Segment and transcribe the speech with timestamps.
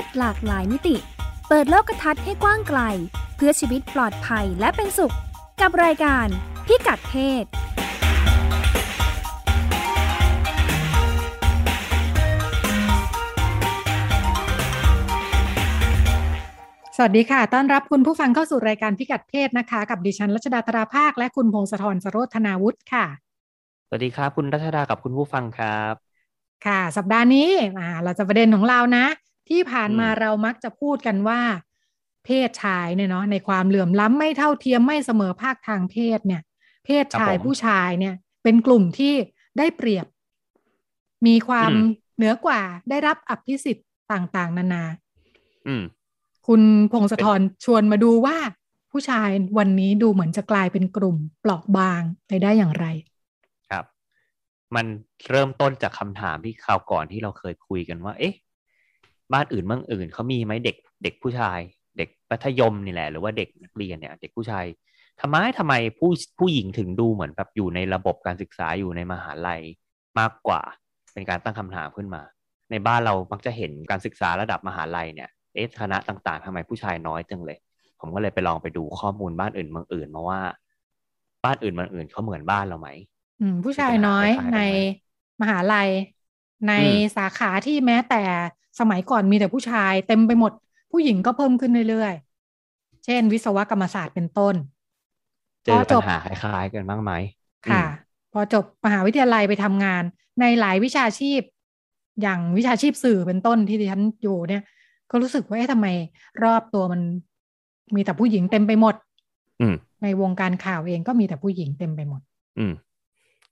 [0.00, 0.96] ศหลากหลายมิติ
[1.48, 2.80] เปิดโลกทัศน์ให้กว้างไกล
[3.36, 5.14] เพื่อชีวิตปลอดภัยและเป็นสุข
[5.60, 6.26] กับรายการ
[6.66, 7.44] พิกัดเพศ
[16.96, 23.06] สวัสดีค่ะ ต้อนรับคุณผู้ฟังเข้าสู่รายการพิกัดเพศนะคะ กับดิฉันรัชดาธราภาค และคุณพงศธรสโรธนาวุฒิค่ะ
[23.88, 25.94] สวัสดีครับ คุณรัชดากับคุณผู้ฟังครับ
[26.66, 29.04] ค่ะ สัปดาห์นี้อ่าเราจะประเด็นของเรานะ
[29.50, 31.40] ที่ผ่านมาอืมเรามักจะพูดกันว่า
[32.24, 36.42] เพศชายเนี่ยเนาะในความเหลื่อมล้ำไม่เท่าเทียมไม่เสมอภาคทางเพศเนี่ย
[36.84, 39.14] เพศชายผู้ชายเนี่ย เป็นกลุ่มที่
[39.58, 40.06] ได้เปรียบ
[41.26, 41.70] มีความ
[42.16, 42.60] เหนือกว่า
[42.90, 44.84] ได้รับอภิสิทธิ์ต่างๆ นานา
[45.66, 45.82] อืม
[46.46, 48.36] คุณพงศธรชวนมาดูว่า
[48.90, 52.86] ผู้ชายวันนี้ดูเหมือนจะกลายเป็นกลุ่มเปราะบางไปได้อย่างไร
[53.70, 53.84] ครับ
[54.74, 54.86] มัน
[55.30, 58.34] เริ่มต้นจากคำถามที่คราวก่อนที่เราเคยคุยกันว่า เอ๊ะ
[59.32, 61.58] บ้านอื่นเมืองอื่นเขามีไหมเด็กเด็กผู้ชาย
[61.98, 64.64] เด็กมัธยมนี่แหละหรือว่าเด็กนักเรียนเนี่ยเด็กผู้ชาย
[65.20, 69.62] ทำไมทำไมผู้ผู้หญิงถึงดูเหมือนแบบอยู่ในระบบการศึกษาอยู่ในมหาลัย
[70.18, 70.62] มากกว่า
[71.12, 72.22] เป็นการตั้งคำถามขึ้นมา
[72.70, 77.58] ในบ้านเรามักจะเห็นการศึกษาระดับมหาลัยเนี่ยเอ๊ะคณะต่างๆทำไมผู้ชายน้อยจังเลย
[78.00, 80.40] ผมก็เลยไปลองไปดูข้อมูลบ้านอื่นเมืองอื่นมาว่า
[81.44, 82.88] บ้านอื่นเมืองอื่นเขาเหมือนบ้านเราไหม
[83.40, 84.60] อืมผู้ชายน้อยคล้ายๆกันไหมใน
[85.40, 85.88] มหาลัย
[86.68, 88.22] ในอืมสาขาที่แม้แต่
[88.80, 90.52] สมัยก่อนมีแต่ผู้ชายเต็มไปหมด
[90.92, 94.54] ผู้หญิงก็เพิ่มขึ้นเรื่อยๆ เช่น วิศวกรรมศาสตร์เป็นต้น
[95.64, 97.12] เจอพอจปับญหาคล้ายๆกันบ้างไหม
[97.68, 97.84] ค่ะอืม
[98.32, 100.02] พอจบมหาวิทยาลัยไปทำงาน
[100.40, 101.40] ในหลายวิชาชีพ
[102.22, 104.62] อย่างวิชาชีพสื่อเป็นต้นที่ดิฉันอยู่เนี่ย
[105.10, 105.86] ก็รู้สึกว่าเอ๊ะทำไม
[106.44, 107.00] รอบตัวมัน
[107.94, 108.94] มีแต่ผู้หญิงเต็มไปหมด
[109.60, 112.20] อืมในวงการข่าวเองก็มีแต่ผู้หญิงเต็มไปหมด
[112.58, 112.72] อืม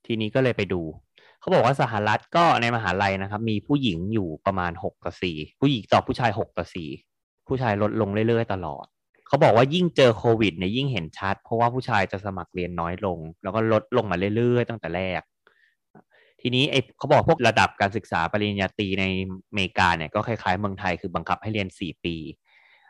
[0.05, 0.81] ทีนี้ก็เลยไปดู
[1.41, 6.89] เขาบอกว่าสหรัฐก็ในมหาลัยนะครับ มีผู้หญิงอยู่ประมาณหกต่อสี่ผู้หญิงต่อผู้ชายหกต่อสี่
[7.49, 8.87] ผู้ชายลดลงเรื่อยๆ ตลอด
[9.29, 15.23] เขาบอกว่ายิ่งเจอโควิดเนี่ยยิ่งเห็นชัด เพราะว่าผู้ชายจะสมัครเรียนน้อยลง แล้วก็ลดลงมาเรื่อยๆ ตั้งแต่แรก
[16.41, 19.05] ทีนี้ไอ้เขาบอกพวกระดับการศึกษาปริญญาตรีใน
[19.49, 22.17] อเมริกาเนี่ยก็คล้ายๆเมืองไทยคือบังคับให้เรียนสี่ปี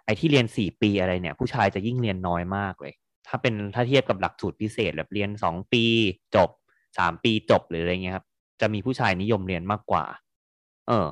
[0.04, 2.92] ไอ้ที่เรียนสี่ปีอะไรเนี่ย ผู้ชายจะยิ่งเรียนน้อยมากเลย
[3.26, 5.84] ถ้าเป็นถ้าเทียบกับหลักสูตรพิเศษแบบเรียนสองปี
[6.36, 6.50] จบ
[6.98, 8.26] สามปีจบหรืออะไรเงี้ยครับ
[8.60, 10.04] จะมีผู้ชายนิยมเรียนมากกว่า
[10.88, 11.06] เออ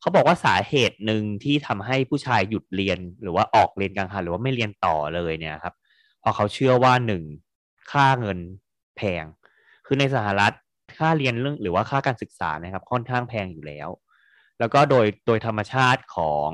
[0.00, 5.74] เขาบอกว่าสาเหตุหนึ่งที่ทำให้ผู้ชายหยุดเรียนหรือว่าออกเรียนกลางคันหรือว่าไม่เรียนต่อเลยเนี่ยครับ
[6.20, 7.22] เพราะเขาเชื่อว่าหนึ่ง
[7.92, 8.38] ค่าเงิน
[8.96, 9.24] แพง
[9.86, 10.52] คือในสหรัฐ
[10.98, 13.88] ค่าเรียนเรื่องหรือว่าค่าการศึกษานะครับ ค่อนข้างแพงอยู่แล้ว
[14.58, 16.50] แล้วก็โดยโดยธรรมชาติของ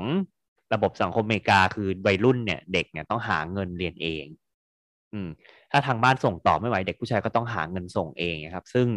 [0.73, 4.25] ระบบสังคมอเมริกาคือวัยรุ่นเนี่ยเด็กเนี่ยต้องหาเงินเรียนเอง
[5.13, 5.29] อืม
[5.71, 8.87] ถ้าทางบ้านส่งต่อไม่ไหวเด็กผู้ชายก็ต้องหาเงินส่งเองครับ ซึ่ง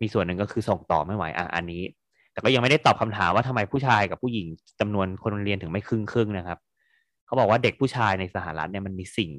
[0.00, 1.82] มีส่วนหนึ่งก็คือส่งต่อไม่ไหวอะอันนี้
[2.32, 4.46] แต่ก็ยังไม่ได้ตอบคำถามว่าทำไมผู้ชายกับผู้หญิง
[4.80, 6.58] จำนวนคนเรียนถึงไม่ครึ่งครึ่งนะครับ
[7.26, 9.30] เขาบอกว่าเด็กผู้ชายในสหรัฐเนี่ยมันมีสิ่ง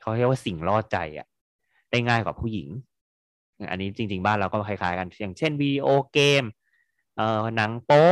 [0.00, 1.26] เขาเรียกว่าสิ่งล่อใจอะ
[1.90, 2.68] ได้ง่ายกว่าผู้หญิง
[3.70, 6.44] อันนี้จริง ๆ บ้านเราก็คล้ายๆกันอย่างเช่นวิดีโอเกม
[7.16, 8.06] เอ่อหนังโป๊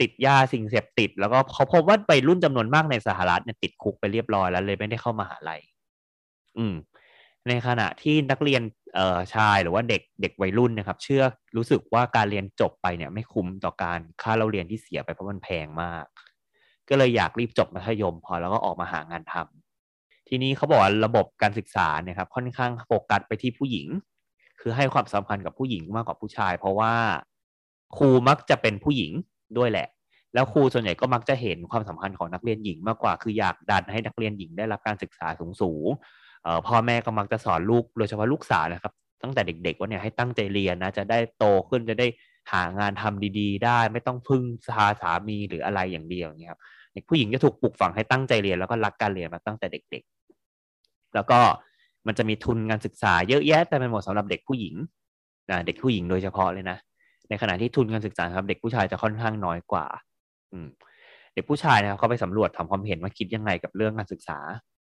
[0.00, 5.60] ติดยาสิ่งเสพติด แล้วก็เขาพบว่าวัยรุ่นจำนวนมากในสหรัฐเนี่ยติดคุกไปเรียบร้อยแล้วเลยไม่ได้เข้ามาหาลัย
[6.58, 6.74] อืม
[7.48, 8.62] ในขณะที่นักเรียน
[8.94, 11.22] เอ่อชายหรือว่าเด็กเด็กวัยรุ่นนะครับ เชื่อ
[11.56, 16.04] รู้สึกว่าการเรียนจบไปเนี่ยไม่คุ้มต่อการค่าเราเรียนที่เสียไปเพราะมันแพงมาก
[16.88, 23.86] ก็เลยอยากรีบจบมัธยม พอแล้วก็ออกมาหางานทำทีนี้เขาบอกว่าระบบการศึกษาเนี่ยครับค่อนข้างโฟกัสไปที่ผู้หญิง
[24.60, 26.94] คือให้ความสำคัญกับผู้หญิงมากกว่าผู้ชาย เพราะว่า
[27.96, 29.12] ครูมักจะเป็นผู้หญิง
[29.58, 29.88] ด้วยแหละ
[30.34, 35.86] แล้วครูส่วนใหญ่ก็มักจะเห็นความสำคัญของนักเรียนหญิงมากกว่า คืออยากดันให้นักเรียนหญิงได้รับการศึกษาสูง
[36.66, 42.06] พ่อแม่ก็มักจะสอนลูกโดยเฉพาะลูกสาวนะครับ ตั้งแต่เด็กๆว่าเนี่ยให้ตั้งใจเรียนนะจะได้โตขึ้นจะได้
[42.52, 46.60] หางานทำดีๆ ได้ ไม่ต้องพึ่งสาสามีหรืออะไรอย่างเดียวอย่างเงี้ยครับ
[46.94, 50.02] เด็กผู้หญิงจะถูกปลูกฝังให้ตั้งใจเรียนแล้วก็รักการเรียนมาตั้งแต่เด็ก
[50.58, 51.38] ๆ แล้วก็
[52.06, 54.74] มันจะมีทุนการศึกษาเยอะแยะแต่เป็นหมดสำหรับเด็กผู้หญิง
[55.50, 56.78] นะเด็กผู้หญิงโดยเฉพาะเลยนะ
[57.28, 59.86] ในขณะที่ทุนการศึกษาครับ เด็กผู้ชายจะค่อนข้างน้อยกว่า
[60.52, 60.68] อืม
[61.34, 64.38] เด็กผู้ชายนะครับเขาไปสำรวจทำความเห็นว่าคิดยังไงกับเรื่องการศึกษา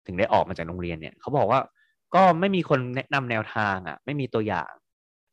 [0.05, 1.59] ถึงได้ออกมาจากโรงเรียนเนี่ยเขาบอกว่า
[2.15, 4.71] ก็ไม่มีคนแนะนำแนวทางอะ ไม่มีตัวอย่าง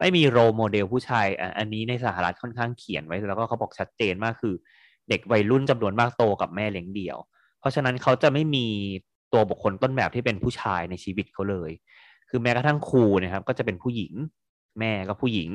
[0.01, 4.55] ไม่มี role model ผู้ชายอ,อันนี้ในสหรัฐค่อนข้างเขียนไว้ แล้วก็เขาบอกชัดเจนมากคือ
[5.09, 7.19] เด็กวัยรุ่นจำนวนมากโตกับแม่เลี้ยงเดี่ยว
[7.61, 8.67] เพราะฉะนั้นเขาจะไม่มี
[9.33, 11.71] ตัวบุคคลต้นแบบที่เป็นผู้ชายในชีวิตเขาเลย
[12.29, 14.13] คือแม้กระทั่งครูนะครับ ก็จะเป็นผู้หญิง
[14.79, 15.51] แม่ก็ผู้หญิง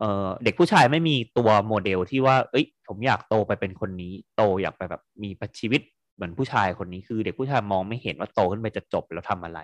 [0.00, 5.30] เด็กผู้ชายไม่มีตัวโมเดลที่ว่า เอ้ย ผมอยากโตไปเป็นคนนี้ โตอยากไปแบบมี
[5.60, 5.80] ชีวิต
[6.14, 9.60] เหมือนผู้ชายคนนี้คือ เด็กผู้ชายมองไม่เห็นว่าโตขึ้นไปจะจบแล้วทำอะไร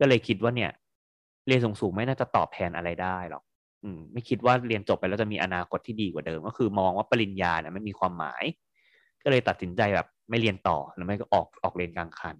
[0.00, 0.70] ก็เลยคิดว่าเนี่ย
[1.46, 3.42] เรียนสูงๆไม่น่าจะตอบแทนอะไรได้หรอก
[3.84, 8.42] อืมไม่คิดว่าเรียนจบไปแล้วจะมีอนาคตที่ดีกว่าเดิม ก็คือมองว่าปริญญาเนี่ยไม่มีความหมาย
[9.22, 12.36] ก็เลยตัดสินใจแบบไม่เรียนต่อหรือไม่ก็ออกออกเรียนกลางคัน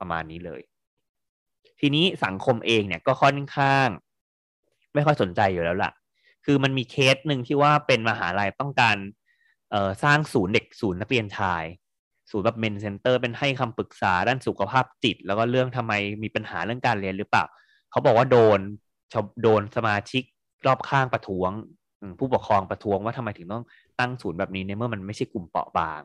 [0.00, 0.60] ประมาณนี้เลย
[1.80, 3.88] ทีนี้สังคมเองเนี่ยก็ค่อนข้าง
[4.94, 5.92] ไม่ค่อยสนใจอยู่แล้วล่ะ
[6.44, 8.96] คือมันมีเคสหนึ่งที่ว่าเป็นมหาลัยต้องการ
[9.70, 11.64] เอ่อสร้างศูนย์เด็กศูนย์นักเรียนชาย
[12.30, 15.92] ศูนย์แบบ men center เป็นให้คำปรึกษาด้านสุขภาพจิต แล้วก็เรื่องทำไม
[16.22, 17.44] มีปัญหาเรื่องการเรียนหรือเปล่า
[17.90, 18.60] เขาบอกว่าโดน
[19.12, 20.22] ชาวโดนสมาชิก
[20.66, 21.50] รอบข้างประท้วง
[22.18, 23.64] ผู้ปกครองประท้วงว่าทำไมถึงต้อง
[24.00, 26.00] ตั้งศูนย์แบบนี้ในเมื่อมันไม่ใช่กลุ่มเปราะบาง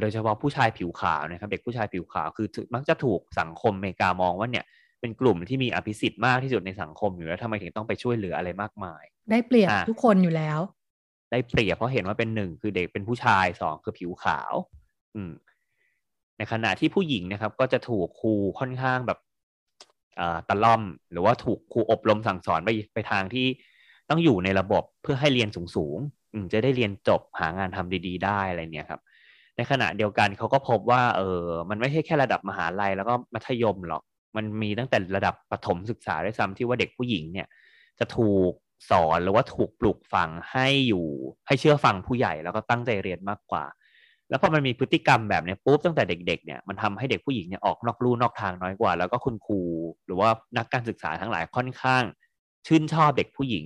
[0.00, 4.64] โดยเฉพาะผู้ชายผิวขาวนะครับเด็กผู้ชายผิวขาวคือมักจะถูกสังคมอเมริกามองว่าเนี่ย
[5.00, 10.60] เป็นกลุ่มที่มีอภิสิทธิ์มากที่สุดในสังคมอยู่แล้วทำไมถึงต้องไปช่วยเหลืออะไรมากมาย ได้เปรียบทุกคนอยู่แล้ว
[11.32, 14.52] ได้เปรียบเพราะเห็นว่าเป็นหนึ่งคือเด็กเป็นผู้ชายสองคือผิวขาว
[15.18, 15.32] อืม
[16.38, 19.18] ในขณะที่ผู้หญิงนะครับ ก็จะถูกครูค่อนข้างแบบ
[20.48, 23.46] ตะล่อม หรือว่าถูกครูอบรมสั่งสอนไปไปทางที่
[24.10, 29.00] ต้องอยู่ในระบบเพื่อให้เรียนสูงๆจะได้เรียนจบหางานทำดี ๆ ได้อะไรเนี่ยครับ
[29.56, 34.02] ในขณะเดียวกันเขาก็พบว่า เออ มันไม่ใช่แค่ระดับมหาลัยแล้วก็มัธยมหรอก
[34.36, 37.46] มันมีตั้งแต่ระดับประถมศึกษาด้วยซ้ำที่ว่าเด็กผู้หญิงเนี่ย
[37.98, 38.52] จะถูก
[38.90, 41.06] สอนหรือว่าถูกปลูกฝังให้อยู่
[41.46, 43.64] ให้เชื่อฟังผู้ใหญ่แล้วก็ตั้งใจเรียนมากกว่า
[44.28, 49.60] แล้วพอมันมีพฤติกรรมแบบนี้ปุ๊บตั้งแต่เด็ก ๆ เนี่ยมันทำให้เด็กผู้หญิงเนี่ยออกนอกลู่นอกทางน้อยกว่า แล้วก็คุณครู
[50.06, 52.02] หรือว่านักการศึกษาทั้งหลายค่อนข้าง
[52.66, 53.64] ชื่นชอบเด็กผู้หญิง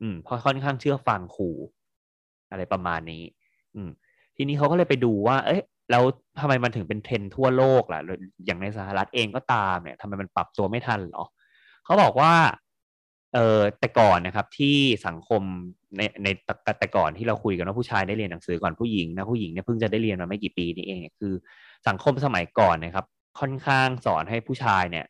[0.00, 1.50] อืมเพราะค่อนข้างเชื่อฟังครู
[2.50, 3.22] อะไรประมาณนี้
[3.74, 3.90] อืม
[4.36, 6.02] ทีนี้เขาก็เลยไปดูว่า เอ๊ะแล้ว
[6.40, 8.00] ทำไมมันถึงเป็นเทรนทั่วโลกล่ะ
[8.46, 11.24] อย่างในสหรัฐเองก็ตามเนี่ยทำไมมันปรับตัวไม่ทันหรอ
[11.84, 12.32] เขาบอกว่า
[13.34, 14.76] เออแต่ก่อนนะครับที่
[15.06, 15.42] สังคม
[15.96, 16.28] ในใน
[16.78, 21.32] แต่ก่อนที่เราคุยกันว่าผู้ชายได้เรียนหนังสือก่อนผู้หญิงนะผู้หญิงเนี่ยเพิ่งจะได้เรียนมาไม่กี่ปีนี่เองคือ
[21.88, 23.06] สังคมสมัยก่อนนะครับ
[23.40, 25.04] ค่อนข้างสอนให้ผู้ชายเนี่ย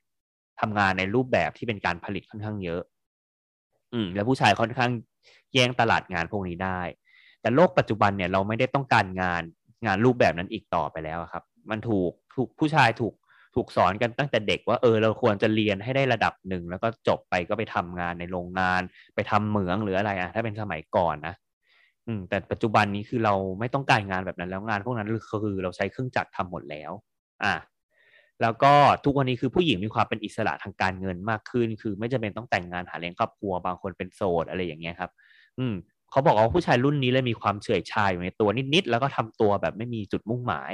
[0.61, 2.82] ทำงานในรูปแบบที่เป็นการผลิตค่อนข้างเยอะ
[3.93, 4.91] อืม แล้วผู้ชายค่อนข้าง
[5.55, 6.81] แย่งตลาดงานพวกนี้ได้
[7.41, 9.43] แต่โลกปัจจุบันเนี่ยเราไม่ได้ต้องการงาน
[9.87, 13.14] งานรูปแบบนั้นอีกต่อไปแล้วครับ มันถูกถูกผู้ชายถูก
[13.55, 18.83] ถูกสอนกันตั้งแต่เด็กว่าเออเราควรจะเรียนให้ได้ระดับหนึ่งแล้วก็จบไปก็ไปทำงานในโรงงาน
[19.15, 21.35] ไปทำเหมืองหรืออะไรอะถ้าเป็นสมัยก่อนนะ
[22.06, 25.09] อืมแต่ปัจจุบันนี้คือเราไม่ต้องการงานแบบนั้นแล้วงานพวกนั้น
[25.45, 26.93] คือเราใช้เครื่องจักรทำหมดแล้ว
[27.45, 27.55] อะ
[28.43, 28.73] แล้วก็
[29.05, 35.11] ทุกวันนี้คือผู้หญิงมีความเป็นอิสระทางการเงินมากขึ้น คือไม่จำเป็นต้องแต่งงานหาเลี้ยงครอบครัวบางคนเป็นโสดอะไรอย่างเงี้ยครับ
[35.59, 35.75] อืม
[36.11, 40.73] เขาบอกว่าผู้ชายรุ่นนี้เลยมีความเฉื่อยชาอยู่ในตัวนิดๆแล้วก็ทำตัวแบบไม่มีจุดมุ่งหมาย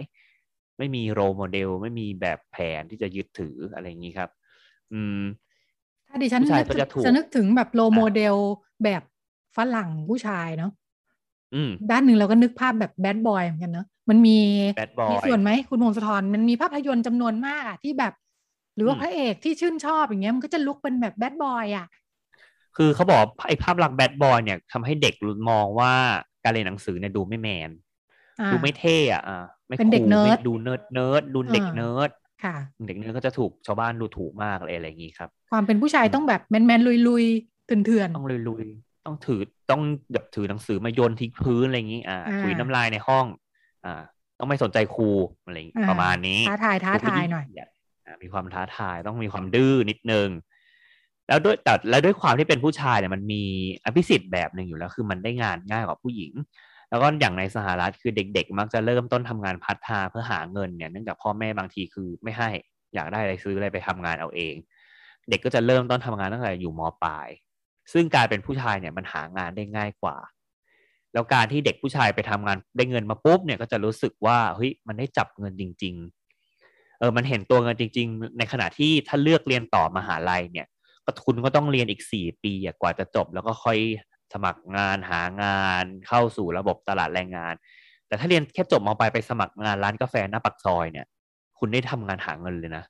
[0.79, 4.31] ไม่มี role model ไม่มีแบบแผนที่จะยึดถืออะไรอย่างนี้ครับ
[4.93, 5.21] อืม
[6.09, 6.67] ถ้าดิฉันนึก
[7.05, 8.37] จะนึกถึงแบบ role model
[8.85, 9.03] แบบ
[9.57, 10.73] ฝรั่งผู้ชายเนาะ
[11.91, 14.39] ด้านหนึ่งเราก็นึกภาพแบบ bad boy เหมือนกันเนาะมันมี
[15.11, 18.13] มีส่วนไหมคุณพงศธรมันมีภาพยนตร์จำนวนมากอะที่แบบ
[18.77, 21.87] หรือว่าพระเอกที่ชื่นชอบอย่างเงี้ยมันก็จะ look เป็นแบบ bad boy อะ
[22.77, 25.15] คือเขาบอกไอ้ภาพลักษณ์ bad boy เนี่ยทำให้เด็ก
[25.51, 25.93] มองว่า
[26.45, 27.71] การเรียนหนังสือเนี่ยดูไม่แมน
[28.53, 29.45] ดูไม่เท่อะอ่า
[29.79, 32.11] เป็นเด็กเนิร์ดดู nerd nerd ดูเด็กเนิร์ด
[32.45, 37.25] ค่ะเด็กเนิร์ดก็จะถูกชาวบ้านดูถูกมากอะไรอะไรอย่างนี้ครับ ความเป็นผู้ชายต้องแบบแมนแมนลุยลุย
[37.67, 38.65] เถื่อนเถื่อนต้องลุยลุย
[39.07, 39.41] ต้องถือ
[39.71, 39.83] ต้อง
[40.13, 43.27] แบบถือหนังสือมาโยนทิ้งพื้นอะไรอย่างนี้อ่าถุยน้ำลายในห้อง
[43.85, 44.03] อ่า
[44.39, 45.11] ต้องไม่สนใจครู
[45.45, 45.57] อะไร
[45.91, 47.47] ประมาณนี้ท้าทายท้าทายหน่อย
[48.23, 50.29] มีความท้าทายต้องมีความดื้อนิดนึง
[51.29, 53.43] แล้วด้วยแต่แล้วด้วยความที่เป็นผู้ชายเนี่ยมันมี
[53.85, 56.33] อภิสิทธิ์แบบหนึ่งอยู่แล้ว คือมันได้งานง่ายกว่าผู้หญิง
[56.95, 62.49] แล้วก็อย่างในสหรัฐคือเด็ก ๆ มักจะเริ่มต้นทำงานพัฒนาเพื่อหาเงินเนี่ยเนื่องจากพ่อแม่บางทีคือไม่ให้
[62.95, 64.55] อยากได้อะไรซื้ออะไรไปทำงานเอาเอง
[65.31, 67.29] เด็กก็จะเริ่มต้นทำงานตั้งแต่อยู่มปลาย
[67.93, 70.17] ซึ่งการเป็นผู้ชายเนี่ยมันหางานได้ง่ายกว่า
[71.13, 75.95] แล้วการที่เด็กผู้ชายไปทำงานได้เงินมาปุ๊บเนี่ยก็จะรู้สึกว่าเฮ้ยมันได้จับเงินจริง
[76.47, 80.67] ๆ เออมันเห็นตัวเงินจริง ๆ ในขณะที่ถ้าเลือกเรียนต่อมหาลัยเนี่ย
[81.05, 83.79] ก็คุณก็ต้องเรียนอีกสี่ปีกว่าจะจบ แล้วก็ค่อย
[84.35, 87.55] สมัครงานหางานเข้าสู่ระบบตลาดแรงงาน
[88.09, 91.07] แต่ถ้าเรียนแค่จบมปลายไปสมัครงานร้านกาแฟหน้าปักซอยเนี่ย
[91.59, 92.85] คุณได้ทำงานหาเงินเลยนะ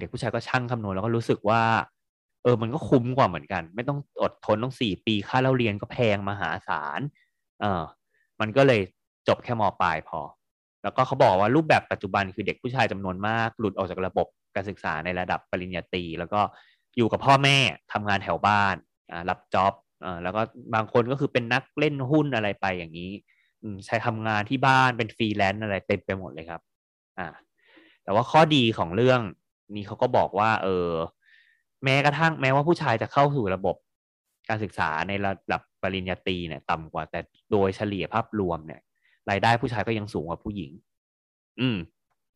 [0.00, 1.62] เด็กผู้ชายก็ช่างคำนวณแล้วก็รู้สึกว่า
[2.42, 7.00] เออมันก็คุ้มกว่าเหมือนกัน ไม่ต้องอดทนต้องสี่ปีค่าเราเรียนก็แพงมหาศาล
[7.60, 7.82] เออ
[8.40, 8.80] มันก็เลย
[9.28, 10.20] จบแค่ม.ปลายพอ
[10.82, 16.40] แล้วก็เขาบอกว่ารูปแบบปัจจุบันคือเด็กผู้ชายจำนวนมาก หลุดออกจากระบบการศึกษาในระดับปริญญาตรีแล้วก็
[16.96, 17.56] อยู่กับพ่อแม่
[17.92, 18.74] ทำงานแถวบ้าน
[19.28, 19.72] รับจ็อบ
[20.04, 20.42] อ่าแล้วก็
[20.74, 23.10] บางคนก็คือเป็นนักเล่นหุ้นอะไรไปอย่างนี้
[23.86, 26.60] ใช้ทำงานที่บ้านเป็นฟรีแลนซ์อะไรเต็มไปหมดเลยครับ
[27.18, 27.28] อ่า
[28.04, 29.20] แต่ว่าข้อดีของเรื่อง
[29.74, 30.88] นี้เขาก็บอกว่า เออ
[31.84, 33.76] แม้กระทั่งแม้ว่าผู้ชายจะเข้าสู่ระบบ
[34.48, 37.20] การศึกษาในระดับปริญญาตรีเนี่ย ต่ำกว่า แต่
[37.52, 38.80] โดยเฉลี่ยภาพรวมเนี่ย
[39.30, 40.72] รายได้ผู้ชายก็ยังสูงกว่าผู้หญิง
[41.60, 41.76] อืม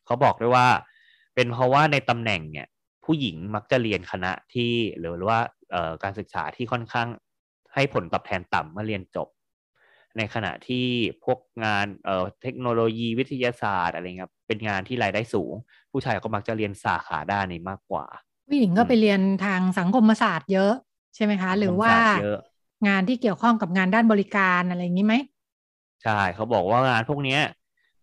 [0.07, 0.67] เขาบอกด้วยว่า
[1.35, 2.67] เป็นเพราะว่าในตำแหน่งเนี่ย
[3.05, 5.41] ผู้หญิงมักจะเรียนคณะที่หรือว่า
[5.73, 7.09] เอ่อการศึกษาที่ค่อนข้าง
[7.79, 9.29] ให้ผลตอบแทนต่ำเมื่อเรียนจบ
[10.17, 10.87] ในขณะที่
[11.25, 15.53] พวกงานเอ่อเทคโนโลยีวิทยาศาสตร์อะไรเงี้ยเป็นงานที่รายได้สูง
[15.93, 18.07] ผู้ชายก็มักจะเรียนสาขาด้านนี้มากกว่า
[18.49, 20.73] ผู้หญิงก็ไปเรียนทางสังคมศาสตร์เยอะ
[21.15, 21.95] ใช่ไหมคะ หรือว่า
[22.89, 25.15] งานที่เกี่ยวข้องกับงานด้านบริการอะไรอย่างนี้ไหม
[26.05, 27.41] ใช่เขาบอกว่างานพวกเนี้ย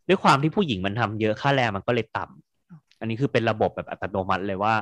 [0.08, 4.74] ด้วยความที่ผู้หญิงมันทำเยอะค่าแรงมันก็เลยต่ำอันนี้คือเป็นระบบแบบอัตโนมัติเลยว่า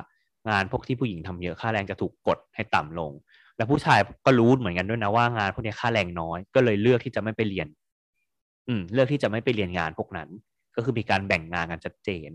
[0.50, 3.12] งานพวกที่ผู้หญิงทำเยอะค่าแรงจะถูกกดให้ต่ำลง
[3.56, 7.68] และผู้ชายก็รู้เหมือนกันด้วยนะว่างานพวกนี้ค่าแรงน้อย ก็เลยเลือกที่จะไม่ไปเรียน
[8.68, 10.28] อืม เลือกที่จะไม่ไปเรียนงานพวกนั้น
[10.76, 12.30] ก็คือมีการแบ่งงานกันชัดเจน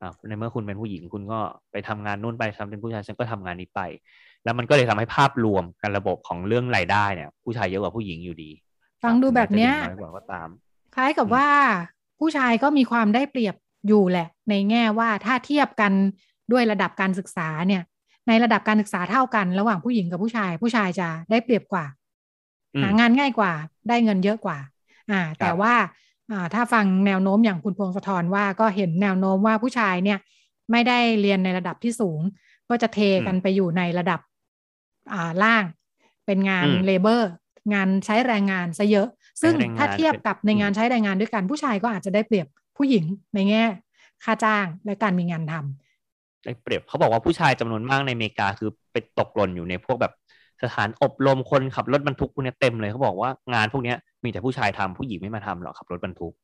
[0.00, 1.38] อ่าในเมื่อคุณเป็นผู้หญิงคุณก็
[1.72, 3.80] ไปทำงานนู่นไปทำเป็นผู้ชายฉันก็ทำงานนี้ไป
[4.44, 8.50] แล้วมันก็เลยทำให้ภาพรวมการระบบของเรื่องรายได้เนี่ย ผู้ชายเยอะกว่าผู้หญิงอยู่ดี
[9.02, 10.48] ฟังดูแบบเนี้ยน้อยกว่าก็ตาม
[10.94, 11.48] คล้ายกับว่า
[12.18, 13.54] ผู้ชายก็มีความได้เปรียบ
[13.88, 15.92] อยู่แหละ ในแง่ว่าถ้าเทียบกัน
[16.52, 17.82] ด้วยระดับการศึกษาเนี่ย
[18.30, 21.84] ในระดับการศึกษาเท่ากันระหว่างผู้หญิงกับผู้ชาย ผู้ชายจะได้เปรียบกว่า
[22.82, 23.52] หางานง่ายกว่า
[23.88, 24.58] ได้เงินเยอะกว่า
[25.10, 25.74] อ่า แต่ว่า
[26.30, 30.18] อ่าถ้าฟังแนวโน้มอย่างคุณพงศธรว่าก็เห็นแนวโน้มว่าผู้ชายเนี่ย
[30.70, 32.20] ไม่ได้เรียนในระดับที่สูง
[32.68, 34.20] ก็จะเทกันไปอยู่ในระดับ
[35.12, 35.64] อ่าล่าง
[36.26, 37.30] เป็นงานเลเบอร์
[37.74, 39.08] งานใช้แรงงานซะเยอะ
[39.42, 42.46] ซึ่งถ้าเทียบกับในงานใช้แรงงานด้วยกันผู้ชายก็อาจจะได้เปรียบ
[42.76, 43.64] ผู้หญิงในแง่
[44.24, 45.89] ค่าจ้างและการมีงานทำ
[46.44, 50.12] ได้เปรียบเขาบอกว่าผู้ชายจำนวนมากในอเมริกาคือไปตกหล่นอยู่ในพวกแบบ
[50.62, 53.94] สถานอบรมคนขับรถบรรทุกพวกนี้เต็มเลยเขาบอกว่างานพวกนี้
[54.24, 56.34] มีแต่ผู้ชายทำผู้หญิงไม่มาทำหรอกขับรถบรรทุก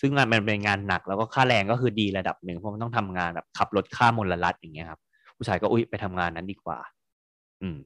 [0.00, 5.00] ซึ่งงานมันเป็นงานหนักแล้วก็ค่าแรงก็คือดีระดับหนึ่งเพราะมันต้องทำงานแบบขับรถข้ามมลรัฐอย่างเงี้ยครับ
[5.36, 6.78] ผู้ชายก็อุ้ยไปทำงานนั้นดีกว่า
[7.62, 7.76] อืม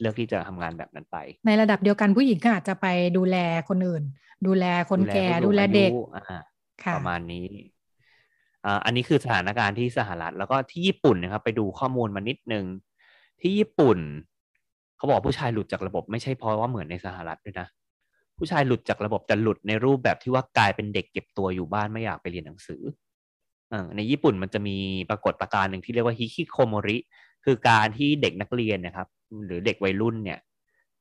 [0.00, 1.16] เลือกที่จะทำงานแบบนั้นไป
[1.46, 3.36] ในระดับเดียวกันผู้หญิงก็อาจจะไปดูแล
[3.68, 4.02] คนอื่น
[4.46, 5.90] ดูแลคนแก่ดูแลเด็ก
[6.96, 7.46] ประมาณนี้
[8.84, 12.64] อันนี้คือสถานการณ์ที่สหรัฐ แล้วก็ที่ญี่ปุ่นนะครับ ไปดูข้อมูลมานิดนึง
[13.40, 13.98] ที่ญี่ปุ่น
[14.96, 17.68] เขาบอกผู้ชายหลุดจากระบบไม่ใช่เพราะว่าเหมือนในสหรัฐด้วยนะ
[18.38, 22.82] ผู้ชายหลุดจากระบบแต่หลุดในรูปแบบที่ว่ากลายเป็นเด็กเก็บตัวอยู่บ้านไม่อยากไปเรียนหนังสือ
[23.96, 24.76] ในญี่ปุ่นมันจะมี
[25.10, 26.96] ปรากฏประการหนึ่งที่เรียกว่าฮิคิโคโมริ
[27.44, 29.08] คือการที่เด็กนักเรียนนะครับ
[29.46, 30.38] หรือเด็กวัยรุ่นเนี่ย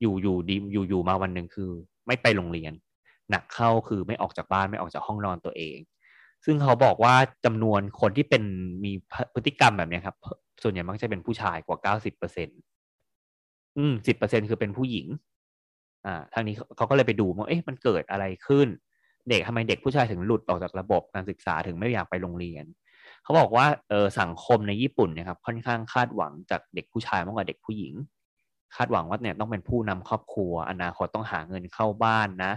[0.01, 1.69] อยู่อยู่ดีอยู่อยู่มาวันหนึ่งคือ
[2.07, 2.73] ไม่ไปโรงเรียน
[3.31, 5.77] หนักเข้าคือไม่ออกจากบ้านไม่ออกจากห้องนอนตัวเอง
[6.45, 7.15] ซึ่งเขาบอกว่า
[7.45, 8.43] จำนวนคนที่เป็น
[8.83, 8.91] มี
[9.33, 10.15] พฤติกรรมแบบนี้ครับ
[10.63, 12.49] ส่วนใหญ่มักจะเป็นผู้ชายกว่าเก้าสิบเปอร์เซ็น
[13.77, 15.07] อืมสิบเปอร์เซ็นคือเป็นผู้หญิง
[16.05, 18.67] อ่าทางนี้เขาก็เลยไปดูว่าเอ๊ะมันเกิดอะไรขึ้น
[19.29, 22.65] เด็กทำไมเด็กผู้ชายถึงหลุดออกจากระบบการศึกษาถึงไม่อยากไปโรงเรียน
[23.23, 27.93] เขาบอกว่าเออสังคมในญี่ปุ่นนี่ยครับ ค่อนข้างคาดหวังจากเด็กผู้ชายมากกว่าเด็กผู้หญิง
[28.75, 32.53] คาดหวังว่าเนี่ยต้องเป็นผู้นำครอบครัว อนาคตต้องหาเงินเข้าบ้านนะ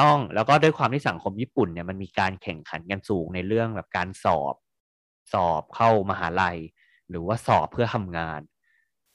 [0.00, 4.54] ต้องแล้วก็ด้วยความที่สังคมญี่ปุ่นเนี่ยมันมีการแข่งขันกันสูงในเรื่องแบบการสอบ
[5.32, 6.58] สอบเข้ามหาลัย
[7.10, 8.40] หรือว่าสอบเพื่อทำงาน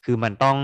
[0.05, 0.57] คือมันต้อง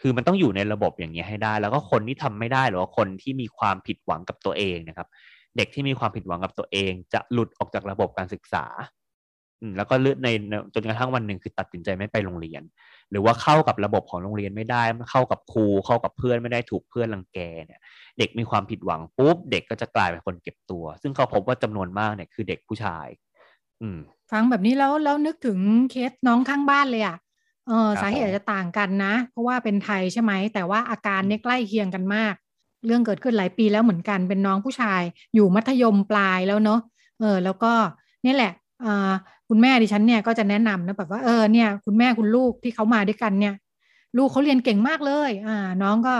[0.00, 5.08] คือมันต้องอยู่ในระบบอย่างนี้ให้ได้ แล้วก็คนที่ทำไม่ได้หรือว่าคนที่มีความผิดหวังกับตัวเองนะครับ
[5.56, 8.66] เด็กที่มีความผิดหวังกับตัวเอง จะหลุดออกจากระบบการศึกษา
[9.76, 10.28] แล้วก็เลือกใน
[10.74, 12.62] จนกระทั่งวันหนึ่งคือตัดสินใจไม่ไปโรงเรียน
[13.10, 17.80] หรือว่าเข้ากับระบบของโรงเรียนไม่ได้เข้ากับครูเข้ากับเพื่อนไม่ได้ถูกเพื่อนรังแกเนี่ย
[18.18, 23.06] เด็กมีความผิดหวังปุ๊บเด็กก็จะกลายเป็นคนเก็บตัว ซึ่งเขาพบว่าจำนวนมากเนี่ยคือเด็กผู้ชาย
[23.82, 23.98] อืม
[24.30, 25.58] ฟังแบบนี้แล้วแล้วนึกถึง
[25.90, 27.16] เคสน้องข้างบ้านเลยอะ
[27.68, 32.34] เออสาเหตุจะต่างกันนะ เพราะว่าเป็นไทยใช่ไหม แต่ว่าอาการเนี่ยใกล้เคียงกันมาก
[32.86, 35.02] เรื่องเกิดขึ้นหลายปีแล้วเหมือนกันเป็นน้องผู้ชาย
[35.34, 36.80] อยู่มัธยมปลายแล้วเนาะ
[37.20, 37.72] เออแล้วก็
[38.26, 38.52] นี่แหละ
[39.50, 43.54] คุณแม่ดิฉันเนี่ยก็จะแนะนำนะแบบว่าเออเนี่ย คุณแม่คุณลูกที่เขามาด้วยกันเนี่ย
[44.16, 46.14] ลูกเขาเรียนเก่งมากเลย อ่า น้องก็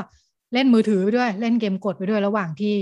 [0.54, 2.74] เล่นมือถือไปด้วย เล่นเกมกดไปด้วยระหว่างที่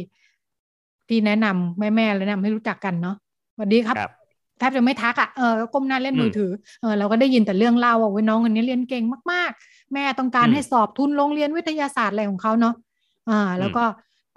[1.08, 3.16] ที่แนะนำแม่แม่แล้วนะให้รู้จักกันเนาะ
[3.54, 3.96] สวัสดีครับ
[4.58, 6.50] แทบจะไม่ทักอะ่ะเออก้มหน้าเล่นมือถือ
[6.80, 12.74] เออเราก็ได้ยินแต่เรื่องเล่าว่าน้องคนนี้เรียนเก่งมากๆ แม่ต้องการให้สอบทุนโรงเรียนวิทยาศาสตร์อะไรของเขาเนาะ
[13.30, 13.84] อ่า แล้วก็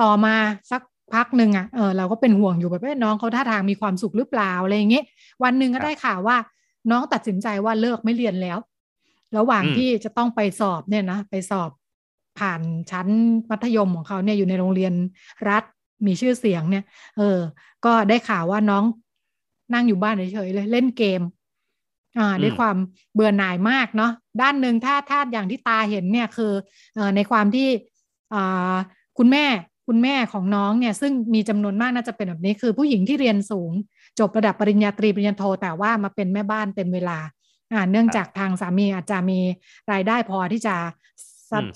[0.01, 0.35] ต่อมา
[0.71, 0.81] สัก
[1.15, 5.05] พักหนึ่งอะเออเราก็เป็นห่วงอยู่แบบน้องเขาท่าทางมีความสุขหรือเปล่าอะไรอย่างเงี้ย
[5.43, 6.37] วันหนึ่งก็ได้ข่าวว่า
[6.91, 8.57] น้องตัดสินใจว่าเลิกไม่เรียนแล้ว
[9.37, 11.69] ระหว่างที่จะต้องไปสอบเนี่ยนะไปสอบ
[12.39, 13.07] ผ่านชั้น
[13.49, 14.93] มัธยมของเขาเนี่ยอยู่ในโรงเรียน
[15.49, 15.63] รัฐ
[16.05, 16.83] มีชื่อเสียงเนี่ย
[17.17, 17.37] เออ
[17.85, 18.83] ก็ได้ข่าวว่าน้อง
[19.73, 21.21] นั่งอยู่บ้านเฉยๆเลยเล่นเกม
[22.19, 22.75] อ่า ด้วยความ
[23.13, 26.53] เบื่อหน่ายมากเนาะด้านหนึ่งถ้าถ้าอย่างที่ตาเห็นเนี่ยคือ
[26.95, 27.67] เอ่อในความที่
[28.33, 28.75] อ่า
[29.17, 29.45] คุณแม่
[29.87, 33.71] คุณแม่ของน้องเนี่ยซึ่งมีจำนวนมากน่าจะเป็นแบบนี้ คือผู้หญิงที่เรียนสูง
[34.19, 37.17] จบระดับปริญญาตรีปริญญาโท แต่ว่ามาเป็นแม่บ้านเต็มเวลา
[37.73, 39.39] อ่าเนื่องจากทางสามีอาจจะมี
[39.91, 40.75] รายได้พอที่จะ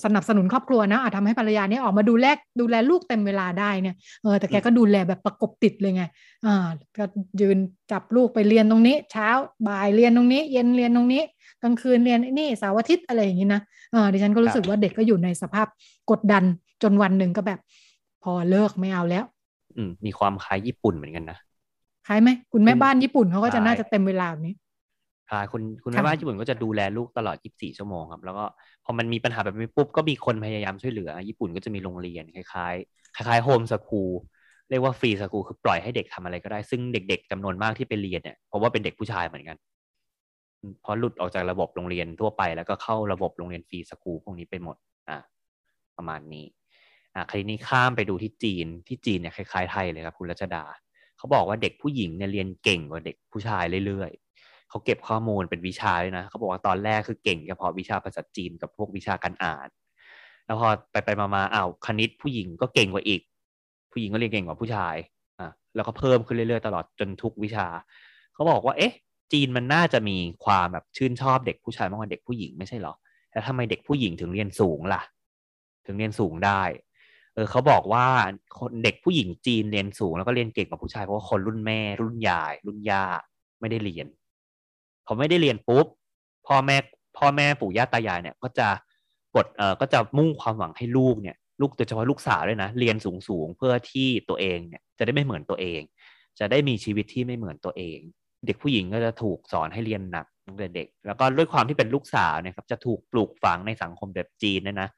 [0.05, 2.25] สนับสนุนครอบครัวนะอาจทำให้ภรรยาเนี่ยออกมาดูแล
[2.59, 6.03] ดูแลลูกเต็มเวลาได้เนี่ยเออแต่แกก็ดูแลแบบประกบติดเลยไง
[6.45, 7.03] อ่าก็
[7.41, 7.57] ยืน
[7.91, 9.29] จับลูกไปเรียนตรงนี้ เช้า
[9.67, 11.23] บ่ายเรียนตรงนี้ เย็นเรียนตรงนี้
[11.63, 13.61] กลางคืนเรียนนี่เสาร์อาทิตย์อะไรอย่างนี้นะ
[13.93, 15.67] อ่าดิฉันก็รู้สึกว่าเด็กก็อยู่ในสภาพ
[16.11, 16.43] กดดัน
[16.83, 17.59] จนวันหนึ่งก็แบบ
[18.25, 19.25] พอเลิกไม่เอาแล้ว
[19.75, 21.37] อืม มีความคล้ายญี่ปุ่นเหมือนกันนะ
[22.07, 24.55] คล้ายไหมคุณแม่บ้านญี่ปุ่นเขาก็จะน่าจะเต็มเวลาแบบนี้
[25.27, 28.45] ใช่คุณคุณแม่บ้านญี่ปุ่นก็จะดูแลลูกตลอด 24 ชั่วโมงครับ แล้วก็
[28.85, 34.11] พอมันมีปัญหาแบบนี้ปุ๊บก็มีคนพยายามช่วยเหลือ ญี่ปุ่นก็จะมีโรงเรียนคล้ายๆคล้ายๆ home school
[34.69, 39.57] เรียกว่า free school คือปล่อยให้เด็กทำอะไรก็ได้ ซึ่งเด็ก ๆจำนวนมากที่ไปเรียนเนี่ยเพราะว่าเป็นเด็กผู้ชายเหมือนกัน
[40.83, 44.77] พอหลุดออกจากระบบโรงเรียนทั่วไปแล้วก็เข้าระบบโรงเรียน free school พวกนี้ไปหมด
[45.09, 45.17] อะ
[45.97, 46.45] ประมาณนี้
[47.15, 50.63] อะครนี้ข้ามไปดูที่จีนที่จีนเนี่ยคล้ายๆไทยเลยครับคุณรัชดา
[51.17, 59.69] เขาบอกว่าเด็กผู้หญิงเนี่ยเรียนเก่งกว่าเด็กผู้ชายเรื่อยๆเขาเก็บข้อมูลเป็นวิชาเลยนะเขาบอกว่าตอนแรกคือเก่งเฉพาะวิชาภาษาจีนกับพวกวิชาการอ่าน
[60.45, 63.21] แล้วพอไปไปมาๆอ้าวคณิตผู้หญิงก็เก่งกว่าอีก
[63.91, 64.95] ผู้หญิงก็เรียนเก่งกว่าผู้ชาย
[65.39, 67.67] อะแล้วก็เพิ่มขึ้นเรื่อยๆตลอดจนทุกวิชา
[68.33, 68.93] เขาบอกว่าเอ๊ะ
[69.33, 72.93] จีนมันน่าจะมีความแบบชื่นชอบเด็กผู้ชายมากกว่าเด็กผู้หญิงไม่ใช่หรอ
[73.31, 75.01] แล้วทำไมเด็กผู้หญิงถึงเรียนสูงล่ะ
[75.85, 76.61] ถึงเรียนสูงได้
[77.35, 78.05] เออเขาบอกว่า
[78.59, 83.03] คนเด็กผู้หญิงจีนเรียนสูงแล้วก็เรียนเก่งกว่าผู้ชายเพราะว่าคนรุ่นแม่ รุ่นยาย รุ่นย่า
[83.59, 84.07] ไม่ได้เรียน
[85.05, 85.85] พอไม่ได้เรียนปุ๊บ
[86.47, 86.77] พ่อแม่
[87.17, 88.67] พ่อแม่ปู่ย่าตายายเนี่ย ก็จะ
[89.35, 95.81] กดเอ่อก็จะมุ่งความหวังให้ลูกเนี่ย ลูกโดยเฉพาะลูกสาวด้วยนะเรียนสูงสูงเพื่อที่ตัวเองเนี่ยจะได้ไม่เหมือนตัวเอง
[96.39, 97.99] จะได้มีชีวิตที่ไม่เหมือนตัวเอง
[98.45, 104.89] เด็กผู้หญิงก็จะถูกสอนให้เรียนหนักตั้งแต่เด็ก แล้วก็ด้วยความที่เป็นลูกสาวเนี่ยครับจะถูกปลูกฝังในสังคมแบบจีนนะนะ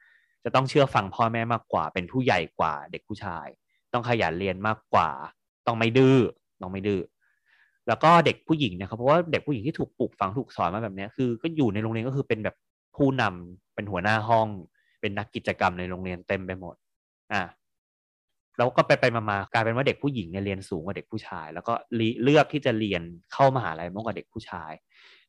[0.48, 3.48] จะต้องเชื่อฟังพ่อแม่มากกว่า เป็นผู้ใหญ่กว่าเด็กผู้ชาย
[3.94, 5.10] ต้องขยันเรียนมากกว่า
[5.68, 6.18] ต้องไม่ดื้อ
[6.62, 7.02] ต้องไม่ดื้อ
[7.88, 12.56] แล้วก็เด็กผู้หญิงนะครับเพราะว่าเด็กผู้หญิงที่ถูกปลูกฝังถูกสอนมาแบบนี้คือ ก็อยู่ในโรงเรียนก็คือเป็นแบบ
[12.96, 14.48] ผู้นำเป็นหัวหน้าห้อง
[15.02, 16.76] เป็นนักกิจกรรมในโรงเรียนเต็มไปหมด
[17.34, 17.44] อะ
[18.58, 21.74] แล้วก็ไปไปมากลายเป็นว่าเด็กผู้หญิงเนี่ยเรียนสูงกว่าเด็กผู้ชาย แล้วก็
[22.24, 23.02] เลือกที่จะเรียน
[23.34, 24.72] เข้ามหาลัยมากกว่าเด็กผู้ชาย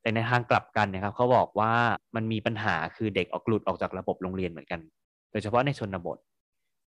[0.02, 1.72] แต่ในทางกลับกันนะครับเขาบอกว่า
[2.14, 4.80] มันมีปัญหาคือเด็กออกหลุดออกจากระบบโรงเรียนเหมือนกัน
[5.30, 6.18] โดยเฉพาะในชนบท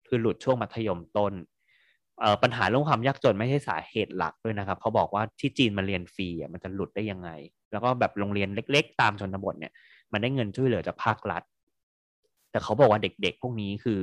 [0.07, 1.33] คือหลุดช่วงมัธยมต้น
[2.43, 7.29] ปัญหาเรื่องความยากจนไม่ใช่สาเหตุหลักด้วยนะครับเขาบอกว่าที่จีนมาเรียนฟรีมันจะหลุดได้ยังไง
[7.71, 9.73] แล้วก็แบบโรงเรียนเล็ก ๆ ตามชนบทเนี่ย
[10.11, 11.43] มันได้เงินช่วยเหลือจากภาครัฐ
[12.51, 13.99] แต่เขาบอกว่าเด็กๆ พวกนี้คือ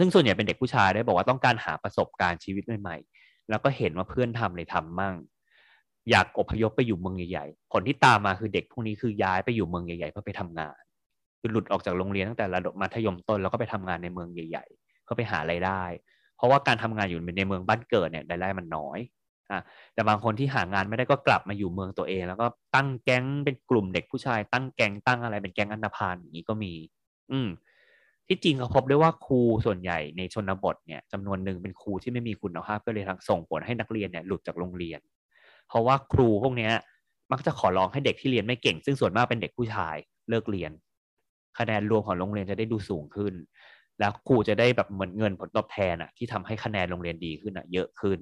[0.00, 5.14] ซึ่งส่วนใหญ่เป็นเด็กผู้ชายได้บอกว่าต้องการหาประสบการณ์ชีวิตใหม่ๆ แล้วก็เห็นว่าเพื่อนทำเลยทำมั่ง
[6.10, 10.82] อยากอพยพไปอยู่เมืองใหญ่ๆ ผลที่ตามมาคือเด็กพวกนี้คือย้ายไปอยู่เมืองใหญ่ๆเพื่อไปทำงาน
[11.40, 15.82] คือหลุดออกจากโรงเรียนตั้งแต่ระดับมัธยมต้นแล้วก็ไปทำงานในเมืองใหญ่ ๆ เพื่อไปหาไรายได้
[16.36, 18.98] เพราะว่าการทำงานอยู่ในเมืองบ้านเกิดเนี่ยรายได้มันน้อย
[19.50, 19.60] อะ
[19.94, 26.72] แต่บางคนที่หางานไม่ได้ก็กลับมาอยู่เมืองตัวเอง แล้วก็ตั้งแก๊งเป็นกลุ่มเด็กผู้ชาย ตั้งแก๊งตั้งอะไรเป็นแก๊งอันธพาลอย่างนี้ก็มี
[27.32, 27.48] อืม
[28.28, 35.00] ที่จริงเขาพบได้ว่าครูส่วนใหญ่ในชนบทเนี่ยจำนวนหนึ่งเป็นครูที่ไม่มีคุณภาพก็เลยทางส่งผลให้นักเรียนเนี่ยหลุดจากโรงเรียน
[35.68, 36.70] เพราะว่าครูพวกนี้
[37.32, 39.96] มักจะขอร้องให้เด็กที่เรียนไม่เก่ง ซึ่งส่วนมากเป็นเด็กผู้ชาย
[40.28, 40.70] เลิกเรียน
[41.58, 43.34] คะแนนรวมของโรงเรียนจะได้ดูสูงขึ้น
[43.98, 48.18] แล้วครูจะได้แบบเหมือนเงินผลตอบแทนอะที่ทำให้คะแนนโรงเรียนดีขึ้นอะเยอะขึ้น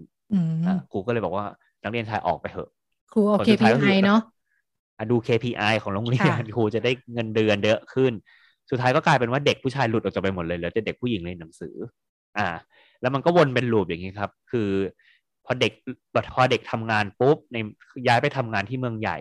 [0.90, 1.47] ครูก็เลยบอกว่า
[1.83, 2.68] นักเรียนชายออกไปเถอะ
[3.12, 4.20] ครูเอา KPI เนาะ
[5.11, 8.12] ดู KPI ของโรงเรียนครูจะได้เงินเดือนเยอะขึ้น
[8.70, 11.75] สุดท้ายก็กลายเป็นว่าเด็กผู้ชายหลุดออกจากไปหมดเลยแล้วจะเด็กผู้หญิงเรียนหนังสือ
[12.38, 12.49] อ่า
[13.01, 14.70] แล้วมันก็วนเป็นลูปอย่างนี้ครับ คือ
[15.44, 15.73] พอเด็ก
[16.35, 17.57] พอเด็กทำงานปุ๊บใน
[18.07, 19.18] ย้ายไปทำงานที่เมืองใหญ่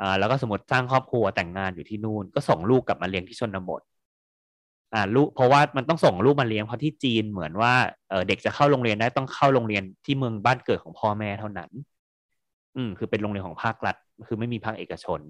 [0.00, 3.82] อ่าแล้วก็สมมติสร้างครอบครัวแต่งงานอยู่ที่นู่น ก็ส่งลูกกลับมาเลี้ยงที่ชนบท
[4.94, 7.72] อ่าลูกเพราะว่ามันต้องส่งลูกมาเลี้ยงเพราะที่จีนเหมือนว่า
[8.08, 11.70] เเด็กจะเข้าโรงเรียนได้ต้องเข้าโรงเรียนที่เมืองบ้านเกิดของพ่อแม่เท่านั้น
[12.76, 13.96] อืมคือเป็นโรงเรียนของภาครัฐ
[14.28, 15.20] คือไม่มีภาคเอกชน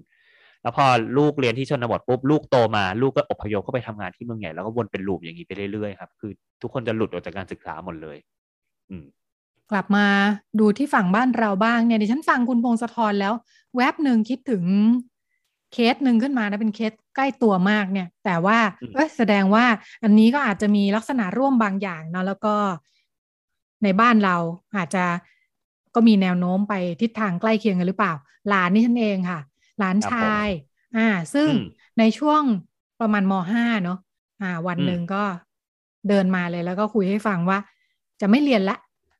[0.61, 0.85] แล้วพอ
[1.17, 6.31] ลูกเรียนที่ชนบทปุ๊บลูกโตมาลูกก็อพยพเข้าไปทำงานที่เมืองใหญ่แล้วก็วนเป็นลูปอย่างนี้ไปเรื่อยๆครับคือ
[6.61, 8.17] ทุกคนจะหลุดออกจากการศึกษาหมดเลย
[8.89, 9.05] อืม
[9.71, 10.05] กลับมา
[10.59, 13.33] ดูที่ฝั่งบ้านเราบ้างเนี่ยดิฉันฟังคุณพงศธรแล้ว
[13.75, 14.63] แวบหนึ่งคิดถึง
[15.73, 18.59] เคสหนึ่งขึ้นมานะเป็นเคสใกล้ตัวมากเนี่ย แต่ว่า
[18.93, 19.65] เอ้แสดงว่า
[20.03, 22.55] อันนี้ก็อาจจะมีลักษณะร่วมบางอย่างเนาะแล้วก็
[23.83, 24.37] ในบ้านเรา
[24.75, 25.05] อาจจะ
[25.95, 28.13] ก็มีแนวโน้มไปทิศทางใกล้เคียงกันหรือเปล่า
[28.49, 29.39] หลานนี่ฉันเองค่ะ
[29.79, 30.47] หลานชาย
[30.97, 31.47] อ่า ซึ่ง
[31.99, 32.41] ในช่วง
[33.01, 33.99] ประมาณมห้าเนาะ
[34.41, 35.23] อ่า วันหนึ่งก็
[36.09, 37.57] เดินมาเลยแล้วก็คุยให้ฟังว่า
[38.21, 38.77] จะไม่เรียนละ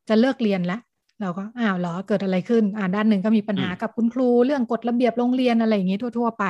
[0.10, 0.80] จะเลิกเรียนละ
[1.22, 6.46] เราก็อ้าวเหรอเกิดอะไรขึ้นอ่าด้านหนึ่งก็มีปัญหากับคุณครูเรื่องกฎระเบียบโรงเรียนอะไรอย่างนี้ทั่ว ๆ ไป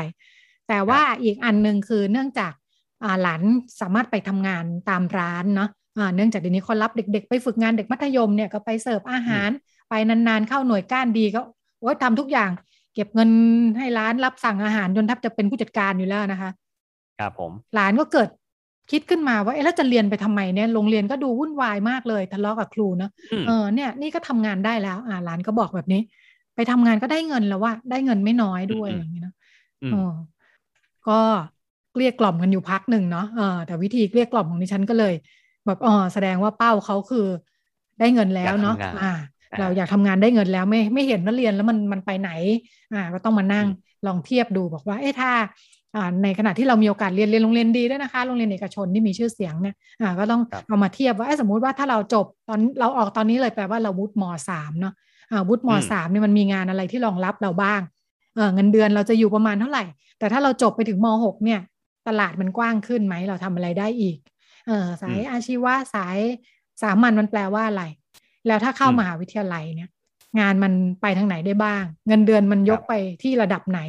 [0.68, 2.54] แต่ว่าอีกอันหนึ่งคือเนื่องจาก
[3.04, 3.42] อ่าหลาน
[3.82, 9.50] สามารถไปทำงานตามร้านเนาะอ่าเนื่องจากเดี๋ยวนี้คนรับเด็ก ๆ ไปฝึกงานเด็กมัธยมเนี่ยก็ไปเสิร์ฟอาหาร
[9.90, 11.42] ไปนานๆเข้าหน่วยก้านดีก็
[11.80, 12.50] โอ้ยทำทุกอย่าง
[12.96, 13.30] เก็บเงิน
[13.78, 16.52] ให้ร้านรับสั่งอาหารจนแทบจะเป็นผู้จัดการอยู่แล้วนะคะ
[17.20, 18.30] ครับผมหลานก็เกิด
[18.92, 23.10] คิดขึ้นมาว่าเอ๊ะแล้วจะเรียนไปทำไมเนี่ยโรงเรียนก็ดูวุ่นวายมากเลยทะเลาะกับครูเนาะ
[23.46, 26.02] เออเนี่ยนี่ก็ทำงานได้แล้ว อ่าหลานก็บอกแบบนี้
[26.56, 29.34] ไปทำงานก็ได้เงินแล้วว่า ได้เงินไม่น้อยด้วยอย่างนี้นะ
[29.92, 30.12] ออ
[31.08, 31.20] ก็
[31.92, 35.14] เกลี้ยกล่อมกันอยู่พักหนึ่งเนาะเออแต่วิธีเกลี้ยกล่อมของดิฉันก็เลย
[35.66, 37.28] แบบอ๋อแสดงว่าเป้าเขาคือ
[38.00, 39.08] ได้เงินแล้วเนาะอ่า
[39.58, 42.30] เราอยากทำงานได้เงินแล้วไม่ไม่เห็นว่าเรียนแล้วมันมันไปไหน
[42.92, 43.68] อ่า ก็ต้องมานั่ง
[44.06, 45.81] ลองเทียบดูบอกว่า เอ๊ะถ้าอ่า
[46.24, 54.94] ในขณะที่เรามีโอกาสเรียนเรียนโรงเรียนดีด้วยนะคะ โรงเรียนเอกชนที่มีชื่อเสียงเนี่ยอ่าก็ต้องเอามาเทียบว่าสมมุติว่าถ้าเราจบตอนเราออกตอนนี้เลยแปลว่าเราวุฒิมสามเนาะ
[55.32, 57.82] อ่าวุฒิมสามเนี่ยมันมีงานอะไรที่รองรับเราบ้าง
[58.36, 59.84] เออเงินเดือนเราจะอยู่ประมาณเท่าไหร่
[60.20, 61.60] แต่ถ้าเราจบไปถึงมหกเนี่ย
[62.08, 64.18] ตลาดมันกว้างขึ้นไหมเราทำอะไรได้อีก
[64.68, 66.18] เออสายอาชีวะสาย
[66.82, 67.84] สามัญมันแปลว่าอะไร
[68.48, 69.90] แล้วถ้าเข้ามหาวิทยาลัยเนี่ย
[70.40, 73.80] งานมันไปทางไหนได้บ้าง เงินเดือนมันยกไปที่ระดับไหน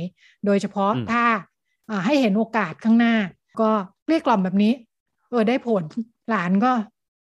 [0.47, 1.25] โดยเฉพาะถ้า
[2.07, 3.15] ให้เห็นโอกาสข้างหน้า
[3.61, 3.71] ก็
[4.09, 4.73] เรียกกล่อมแบบนี้
[5.31, 5.83] เออได้ผล
[6.31, 6.73] หลานก็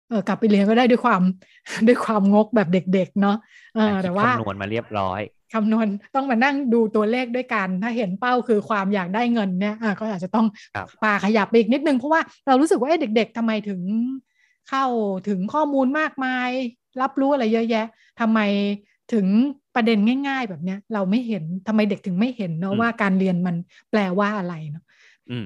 [0.08, 1.22] เออกลับไปเรียนก็ได้ด้วยความ
[1.86, 3.36] ด้วยความงกแบบเด็ก ๆ เนาะ
[3.74, 5.20] เออแต่ว่าคำนวณมาเรียบร้อย
[5.52, 10.46] คำนวณต้องมานั่งดูตัวเลขด้วยกัน ถ้าเห็นเป้าคือความอยากได้เงินเนี่ยก็อาจจะต้อง
[11.02, 13.80] ปาขยับไปอีกนิดนึง เพราะว่าเรารู้สึกว่าเด็ก ๆทำไมถึง
[14.68, 14.84] เข้า
[15.28, 16.50] ถึงข้อมูลมากมาย
[17.02, 17.86] รับรู้อะไรเยอะแยะ
[18.20, 18.40] ทำไม
[19.12, 19.26] ถึง
[19.74, 23.56] ประเด็นง่าย ๆ แบบเนี้ย เราไม่เห็นทำไมเด็กถึงไม่เห็นเนาะว่าการเรียนมัน
[23.90, 24.84] แปลว่าอะไรเนาะ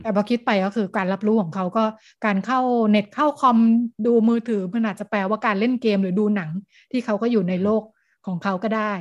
[0.03, 1.85] แต่พอคิดไปก็คือการรับรู้ของเขาก็
[2.25, 2.61] การเข้า
[2.91, 3.59] เน็ตเข้าคอม
[4.07, 6.51] ดูมือถือมันอาจจะแปลว่าการเล่นเกมหรือดูหนัง
[6.91, 7.83] ที่เขาก็อยู่ในโลก
[8.27, 8.93] ของเขาก็ได้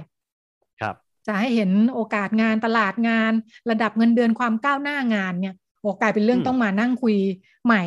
[0.82, 0.96] ครับ
[1.28, 3.32] จะให้เห็นโอกาสงานตลาดงาน
[3.70, 7.16] ระดับเงินเดือนความก้าวหน้างานเนี่ยโอกาสเป็นเรื่องต้องมานั่งคุย
[7.66, 7.84] ใหม่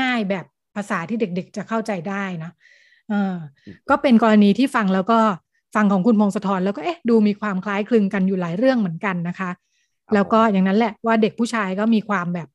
[0.00, 0.44] ง่าย ๆ แบบ
[0.76, 2.50] ภาษาที่เด็กๆจะเข้าใจได้นะ
[3.08, 3.34] เออ
[3.90, 5.20] ก็เป็นกรณีที่ฟังแล้วก็
[5.74, 9.50] ฟังของคุณพงศธรแล้วก็เอ๊ะดูมีความคล้ายคลึงกันอยู่หลายเรื่องเหมือนกันนะคะ
[10.14, 12.48] แล้วก็อย่างนั้นแหละว่าเด็กผู้ชายก็มีความแบบ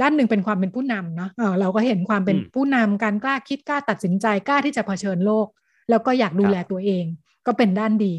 [0.00, 5.46] ด้านหนึ่งเป็นความเป็นผู้นำเนาะเราก็เห็นความเป็นผู้นำการกล้าคิดกล้าตัดสินใจกล้าที่จะเผชิญโลก
[5.90, 7.04] แล้วก็อยากดูแลตัวเอง
[7.46, 8.14] ก็เป็นด้านดี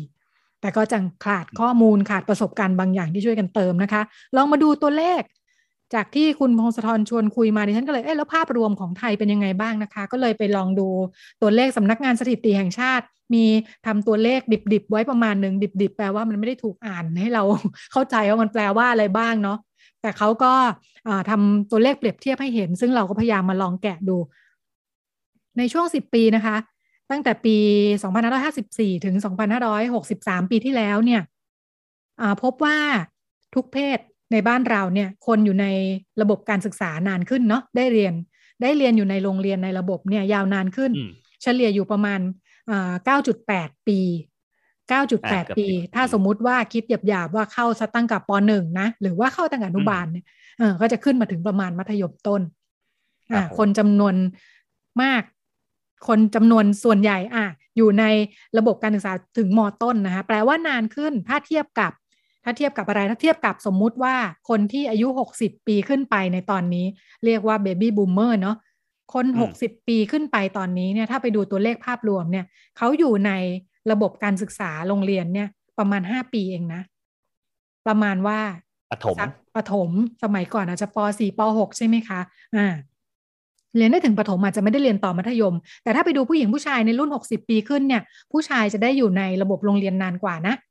[0.61, 4.01] แต่ก็จังขาดข้อมูลขาดประสบการณ์บางอย่างที่ช่วยกันเติมนะคะ
[4.35, 5.21] ลองมาดูตัวเลข
[5.93, 10.87] จากที่คุณพงศธรชวนคุยมาดิฉันก็เลยเอ๊ะแล้วภาพรวมของไทยเป็นยังไงบ้างนะคะ ก็เลยไปลองดู
[11.41, 13.45] ตัวเลขสำนักงานสถิติแห่งชาติ มี
[13.85, 14.39] ทำตัวเลข
[14.73, 17.43] ดิบๆไว้ประมาณหนึ่งดิบๆ แปลว่ามันไม่ได้ถูกอ่านให้เรา
[17.91, 19.57] เข้าใจว่ามันแปลว่าอะไรบ้างเนาะ
[20.01, 20.53] แต่เขาก็
[21.29, 24.17] ทำตัวเลขเปรียบเทียบให้เห็น ซึ่งเราก็พยายามมาลองแกะดู
[25.57, 26.55] ในช่วง 10 ปีนะคะ
[27.11, 27.57] ตั้งแต่ปี
[28.31, 29.15] 2554 ถึง
[29.83, 31.21] 2563 ปีที่แล้วเนี่ย
[32.43, 32.77] พบว่า
[33.55, 33.99] ทุกเพศ
[34.31, 35.67] ในบ้านเราเนี่ยคนอยู่ใน
[36.21, 38.13] ระบบการศึกษานานขึ้นเนาะได้เรียน
[38.61, 40.91] ได้เรียนอยู่ในโรงเรียนในระบบเนี่ยยาวนานขึ้น
[41.41, 42.19] เฉลี่ยอยู่ประมาณ
[43.05, 43.99] เก้าจุดแปดปี
[44.89, 50.25] เก้าจุดแปดปี ถ้าสมมุติว่าคิดหยาบๆว่าเข้าสตั้งกับปหนึ่งนะ หรือว่าเข้าตั้งอนุบาลเนี่ย
[50.59, 52.41] เออก็จะขึ้นมาถึงประมาณมัธยมต้น
[53.33, 54.15] อ่าคนจำนวน
[55.01, 55.23] มาก
[56.07, 57.45] คนจำนวนส่วนใหญ่อะ
[57.77, 58.03] อยู่ใน
[58.57, 61.91] ระบบการศึกษาถึงมต้นนะคะแปลว่านานขึ้นถ้าเทียบกับ
[62.49, 64.15] ถ้าเทียบกับอะไรถ้าเทียบกับสมมุติว่า
[64.49, 65.07] คนที่อายุ
[65.37, 66.85] 60 ปีขึ้นไปในตอนนี้
[67.25, 68.57] เรียกว่าเบบี้บูมเมอร์เนาะ
[69.13, 69.25] คน
[69.57, 72.45] 60 ปีขึ้นไปตอนนี้เนี่ยถ้าไปดูตัวเลขภาพรวมเนี่ย
[72.77, 73.31] เขาอยู่ใน
[73.91, 76.81] ระบบการศึกษาโรงเรียนเนี่ยประมาณ 5 ปีเองนะ
[77.87, 78.39] ประมาณว่า
[78.91, 79.17] ปฐม
[79.55, 79.89] ปฐม
[80.23, 82.19] สมัยก่อนอาจจะป .4 ป .6 ใช่ไหมคะ
[82.55, 82.67] อ่า
[83.77, 90.67] เรียนได้ถึงปฐมอาจจะไม่ได้เรียนต่อมัธยม แต่ถ้าไปดูผู้หญิงผู้ชายในรุ่น 60 ปีขึ้นเนี่ย ผู้ชายจะได้อยู่ในระบบโรงเรียนนานกว่านะอ่า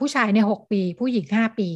[0.00, 1.68] ผู้ชายเนี่ยหกปี ผู้หญิงห้าปี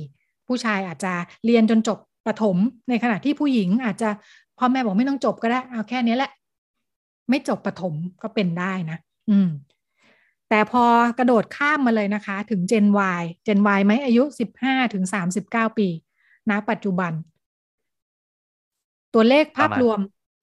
[0.48, 1.12] ผู้ชายอาจจะ
[1.46, 2.56] เรียนจนจบประถม
[2.88, 4.08] ในขณะที่ผู้หญิงอาจจะ
[4.58, 6.30] พ่อแม่บอกไม่ต้องจบก็ได้เอาแค่นี้แหละ
[7.30, 8.98] ไม่จบประถมก็เป็นได้นะ
[9.30, 9.48] อืม
[10.48, 10.84] แต่พอ
[11.18, 12.86] กระโดดข้ามมาเลยนะคะ ถึง Gen
[13.20, 15.88] Y Gen Y ไหมอายุสิบห้าถึงสามสิบเก้าปี
[16.50, 17.12] ณปัจจุบัน
[19.14, 19.98] ตัวเลขภาพรวม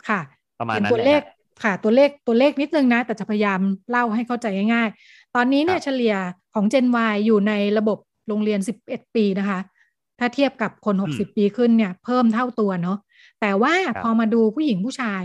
[0.10, 0.19] ค่ะ
[0.65, 1.21] เป็นตัวเลข
[1.63, 6.15] ค่ะ ตัวเลขตัวเลขนิดนึงนะ แต่จะพยายามเล่าให้เข้าใจง่ายๆ ตอนนี้เนี่ยเฉลี่ย
[6.53, 9.59] ของ Gen Y อยู่ในระบบโรงเรียน 11 ปีนะคะ
[10.19, 12.97] ถ้าเทียบกับคน 60 ปีขึ้นเนี่ย เพิ่มเท่าตัวเนาะ
[13.41, 15.21] แต่ว่าพอมาดูผู้หญิงผู้ชาย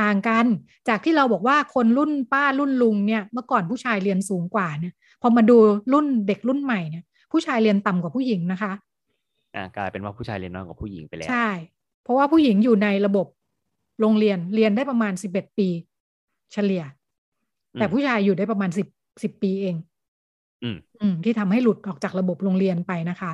[0.00, 0.46] ต่างกัน
[0.88, 5.56] จากที่เราบอกว่าคนรุ่นป้ารุ่นลุงเนี่ยเมื่อก่อนผู้ชายเรียนสูงกว่าเนี่ยพอมาดู
[5.92, 8.72] รุ่นเด็กรุ่นใหม่เนี่ย ผู้ชายเรียนต่ำกว่าผู้หญิงนะคะ
[9.54, 11.50] อ่ากลายเป็นว่าผู้ชายเรียนน้อยกว่าผู้หญิงไปแล้วใช่
[12.02, 13.26] เพราะว่าผู้หญิงอยู่ในระบบ
[14.00, 15.68] โรงเรียนเรียนได้ประมาณ11ปี
[16.52, 16.82] เฉลี่ย
[17.74, 19.89] แต่ผู้ชายอยู่ได้ประมาณ10 10ปีเองอืม
[21.24, 23.32] ที่ทำให้หลุดออกจากระบบโรงเรียนไปนะคะ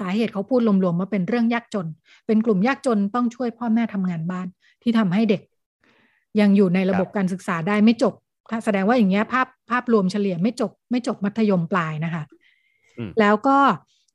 [0.00, 1.86] สาเหตุเขาพูดรวมๆว่าเป็นเรื่องยากจน
[2.26, 4.46] เป็นกลุ่มยากจนต้องช่วยพ่อแม่ทำงานบ้าน
[4.82, 5.42] ที่ทำให้เด็ก
[6.40, 8.14] ยังอยู่ในระบบการศึกษาได้ไม่จบ
[8.64, 12.22] แสดงว่าอย่างเงี้ยภาพภาพรวมเฉลี่ยไม่จบ ไม่จบมัธยมปลายนะคะ
[13.20, 13.58] แล้วก็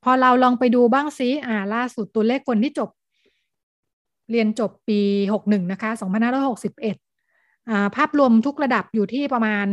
[0.03, 2.89] พอเราลองไปดูบ้างซิอ่า ล่าสุดตัวเลขคนที่จบ
[4.31, 4.99] เรียนจบปี
[5.33, 6.97] หกหนึ่งนะคะสองพันห้าร้อยหกสิบเอ็ด
[7.95, 9.67] ภาพรวมทุกระดับอยู่ที่ประมาณ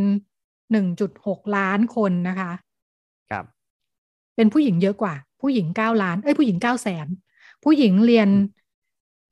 [0.72, 2.52] หนึ่งจุดหกล้านคนนะคะ
[3.30, 3.44] ครับ
[4.36, 7.06] เป็นผู้หญิงเยอะกว่า ผู้หญิงเก้าล้าน เอ้ย ผู้หญิงเก้าแสน
[7.64, 8.28] ผู้หญิงเรียน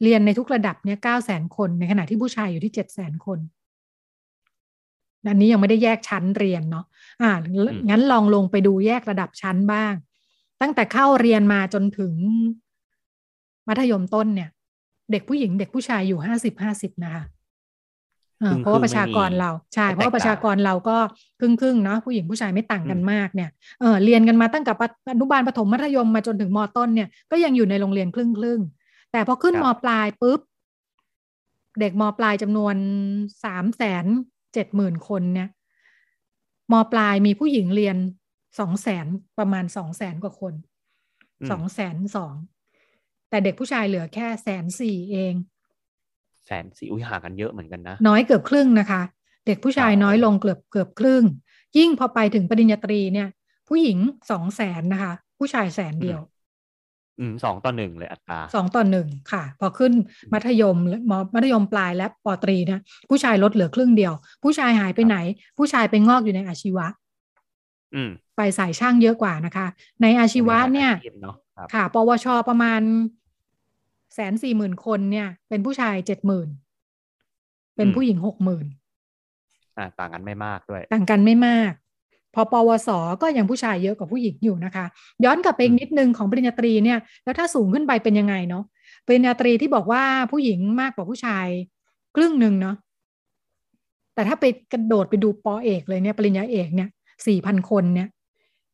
[0.03, 3.39] เรียนในทุกระดับเนี่ยเก้าแสนคน ในขณะที่ผู้ชายอยู่ที่เจ็ดแสนคน
[5.29, 6.85] อันนี้ยังไม่ได้แยกชั้นเรียนเนาะ
[7.23, 7.31] อ่า
[7.91, 9.95] งั้นลองลงไปดูแยกระดับชั้นบ้าง
[10.61, 12.15] ตั้งแต่เข้าเรียนมาจนถึง
[13.69, 14.51] มัธยมต้นเนี่ย
[15.11, 17.25] เด็กผู้หญิงเด็กผู้ชายอยู่ห้าสิบห้าสิบนะคะ
[18.61, 20.97] เพราะว่าประชากรเราใช่เพราะว่าประชากรเราก็
[21.41, 24.73] ครึ่งครึ่งเนาะผู้หญิงผู้ชายไม่ต่างกันมากเนี่ยเออเรียนกันมาตั้งแต่
[25.13, 28.61] อนุบาลประถมมัธยมมาจนถึงมต้นเนี่ยก็ยังอยู่ในโรงเรียนครึ่งครึ่ง
[29.13, 30.41] แต่พอขึ้นมปลายปุ๊บ
[31.81, 32.77] เด็กมปลายจำนวน
[33.45, 34.05] สามแสน
[34.55, 35.49] เจ็ดหมื่นคนเนี่ย
[36.73, 37.97] มปลายมีผู้หญิงเรียน
[38.59, 39.07] สองแสน
[39.39, 40.55] ประมาณสองแสนกว่าคน
[41.51, 42.35] สองแสนสอง
[43.31, 45.35] แต่เด็กผู้ชายเหลือแค่แสนสี่เอง
[46.47, 49.01] แสนสี่อุ้ยห่างกันเยอะเหมือนกันนะ น้อยเกือบครึ่งนะคะ
[49.47, 51.25] เด็กผู้ชายน้อยลงเกือบเกือบครึ่ง
[51.79, 53.29] ยิ่งพอไปถึงปริญญาตรีเนี่ย
[53.69, 53.99] ผู้หญิง
[54.31, 56.21] สองแสนนะคะ ผู้ชายแสนเดียว
[57.19, 59.93] อืมสองต่อหนึ่งเลยอัตราสองต่อหนึ่งค่ะ พอขึ้น
[60.33, 60.77] มัธยม
[61.11, 62.81] มมัธยมปลายและปตรีเนี่ย
[63.11, 65.17] ผู้ชายลดเหลือครึ่งเดียว ผู้ชายหายไปไหน
[65.59, 66.87] ผู้ชายไปงอกอยู่ในอาชีวะ
[67.95, 69.67] อืมไปสายช่างเยอะกว่านะคะ
[70.03, 70.91] ในอาชีวะเนี่ย
[71.75, 72.81] ค่ะปวชประมาณ
[74.15, 76.49] แสนสี่หมื่นคนเนี่ย เป็นผู้ชายเจ็ดหมื่น
[77.77, 78.67] เป็นผู้หญิงหกหมื่น
[79.79, 81.73] อ่าต่างกันไม่มากด้วย ต่างกันไม่มาก
[82.35, 82.89] พอปวส
[83.23, 84.85] ก็ยังผู้ชายเยอะกว่าผู้หญิงอยู่นะคะ
[85.25, 88.65] ย้อนกลับไปนิดนึงของปริญญาตรีเนี่ย แล้วถ้าสูงขึ้นไปเป็นยังไงเนาะ
[89.07, 91.47] ปริญญาตรีที่บอกว่าผู้หญิงมากกว่าผู้ชาย
[92.17, 92.77] ครึ่งหนึ่งเนาะ
[94.15, 96.89] แต่ถ้าไปกระโดดไปดูปอเอกเลยเนี่ยปริญญาเอกเนี่ย
[97.27, 98.09] สี่พันคนเนี่ย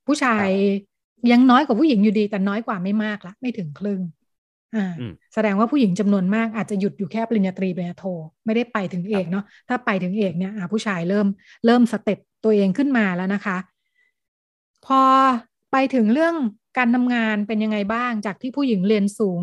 [0.07, 0.49] ผู้ชาย
[1.31, 4.01] ยังน้อยกว่าผู้หญิงอยู่ดีแต่น้อยกว่าไม่มากละไม่ถึงครึ่ง
[4.77, 4.95] อ่า
[5.35, 8.05] แสดงว่าผู้หญิงจำนวนมากอาจจะหยุดอยู่แค่ปริญญาตรีปริญญาโท
[8.47, 11.27] ไม่ได้ไปถึงเอกเนาะถ้าไปถึงเอกเนี่ยผู้ชายเริ่ม
[11.67, 13.57] เริ่มสเต็ปตัวเองขึ้นมาแล้วนะคะ
[14.87, 15.03] พอ
[15.73, 16.35] ไปถึงเรื่อง
[16.79, 19.43] การทำงานเป็นยังไงบ้างจากที่ผู้หญิงเรียนสูง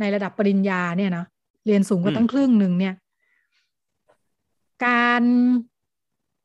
[0.00, 1.24] ในระดับปริญญาเนี่ยนะ
[1.66, 2.94] เรียนสูงกว่าตั้งครึ่งหนึ่งเนี่ย
[4.86, 5.22] การ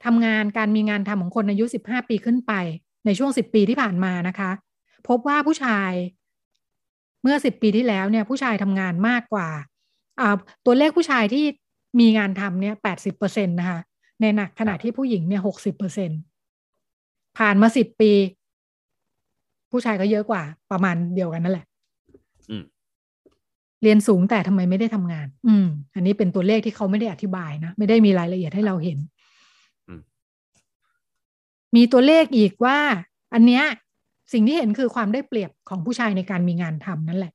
[0.06, 2.54] ทำงานการมีงานทำของคนอายุสิบห้าปีขึ้นไป
[3.06, 4.52] ในช่วงสิบปีที่ผ่านมานะคะ
[5.08, 9.48] พบว่าผู้ชายเมื่อสิบปีที่แล้วเนี่ยผู้ชายทำงานมากกว่า
[10.66, 11.46] ตัวเลขผู้ชายที่
[12.00, 13.80] มีงานทำเนี่ยแปดสิบเปอร์เซ็นตนะคะ
[14.22, 16.12] ในหนักขณะที่ผู้หญิงเนี่ยหกสิบเปอร์เซ็น
[17.38, 18.12] ผ่านมาสิบปี
[19.72, 21.66] ผู้ชายก็เยอะกว่า ประมาณเดียวกันนั่นแหละ
[23.84, 29.00] เรียนสูงแต่ทำไมไม่ได้ทำงาน อืม อันนี้เป็นตัวเลขที่เขาไม่ได้อธิบายนะ ไม่ได้มีรายละเอียดให้เราเห็น
[31.76, 32.78] มีตัวเลขอีกว่า
[33.34, 33.64] อันเนี้ย
[34.34, 37.34] สิ่งที่เห็นคือความได้เปรียบของผู้ชายในการมีงานทำนั่นแหละ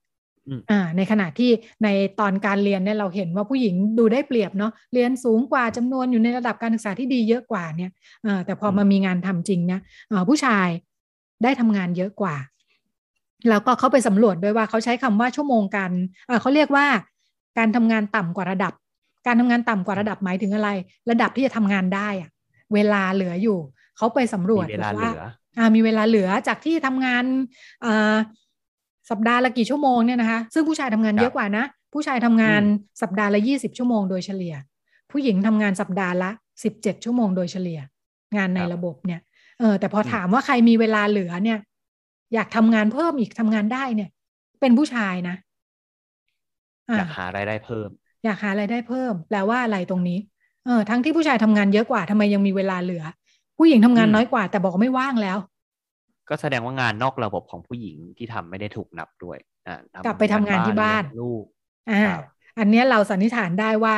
[0.70, 1.50] อ่าในขณะที่
[1.84, 1.88] ใน
[2.20, 7.90] ตอนการเรียนเนี่ยเราเห็นว่าผู้หญิงดูได้เปรียบเนาะเรียนสูงกว่าจำนวนอยู่ในระดับการศึกษาที่ดีเยอะกว่าเนี่ย
[8.26, 10.68] อ่าแต่พอมามีงานทำจริงเนี่ยอ่าผู้ชาย
[11.42, 12.36] ได้ทำงานเยอะกว่า
[13.48, 15.92] แล้วก็เขาไปสำรวจด้วยว่าเขาใช้คำว่าชั่วโมงการ
[16.26, 16.86] เเขาเรียกว่า
[17.58, 18.72] การทำงานต่ำกว่าระดับ
[19.26, 20.68] การทำงานต่ำกว่าระดับหมายถึงอะไร
[21.10, 22.30] ระดับที่จะทำงานได้อะ
[22.74, 23.58] เวลาเหลืออยู่
[23.96, 25.10] เขาไปสำรวจว่าอ่า
[25.74, 27.24] มีเวลาเหลือจากที่ทำงาน
[27.84, 28.16] อ่า
[29.10, 32.62] สัปดาห์ละกี่ชั่วโมงเนี่ยนะคะ ซึ่งผู้ชายทำงานเยอะกว่านะ ผู้ชายทำงาน
[33.02, 34.54] สัปดาห์ละยี่สิบชั่วโมงโดยเฉลี่ย
[35.10, 36.30] ผู้หญิงทำงานสัปดาห์ละ
[36.64, 37.80] สิบเจ็ดชั่วโมงโดยเฉลี่ย
[38.36, 39.20] งานในระบบเนี่ย
[39.58, 41.58] เออแต่พอถามว่าใครมีเวลาเหลือเนี่ย
[42.34, 44.10] อยากทำงานเพิ่มอีกทำงานได้เนี่ย
[44.60, 45.36] เป็นผู้ชายนะ
[46.96, 47.88] อยากหารายได้เพิ่ม
[48.24, 50.18] อยากหารายได้เพิ่มแปลว่าอะไรตรงนี้
[50.66, 53.04] เออทั้งที่ผู้ชายทำงานเยอะกว่าทำไมยังมีเวลาเหลือ
[53.58, 55.38] ผู้หญิงทำงานน้อยกว่า แต่บอกไม่ว่างแล้ว
[56.28, 61.44] ก็แสดงว่างานนอกระบบของผู้หญิงที่ทำไม่ได้ถูกนับด้วยอ่ากลับไปทำงานที่บ้านลูก
[61.90, 62.02] อ่า
[62.58, 63.94] อันนี้เราสันนิษฐานได้ว่า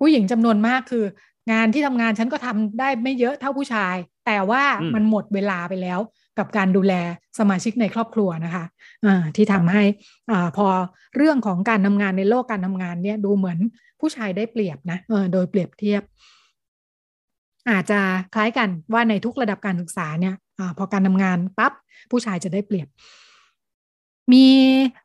[0.00, 1.04] ผู้หญิงจำนวนมากคือ
[1.52, 4.62] งานที่ทำงานฉันก็ทำได้ไม่เยอะเท่าผู้ชาย แต่ว่า
[4.94, 6.00] มันหมดเวลาไปแล้ว
[6.38, 6.94] กับการดูแล
[7.38, 8.64] สมาชิกในครอบครัวนะคะ
[9.06, 9.82] อ่าที่ทำให้
[10.30, 10.66] อ่าพอ
[11.16, 13.58] เรื่องของการทำงานในโลกการทำงานเนี่ยดูเหมือน
[14.00, 16.02] ผู้ชายได้เปรียบนะเออโดยเปรียบเทียบ
[17.70, 18.00] อาจจะ
[18.34, 21.72] คล้ายกันว่าในทุกระดับการศึกษาเนี่ยอพอการทำงานปั๊บ
[22.10, 22.88] ผู้ชายจะได้เปรียบ
[24.32, 24.44] มี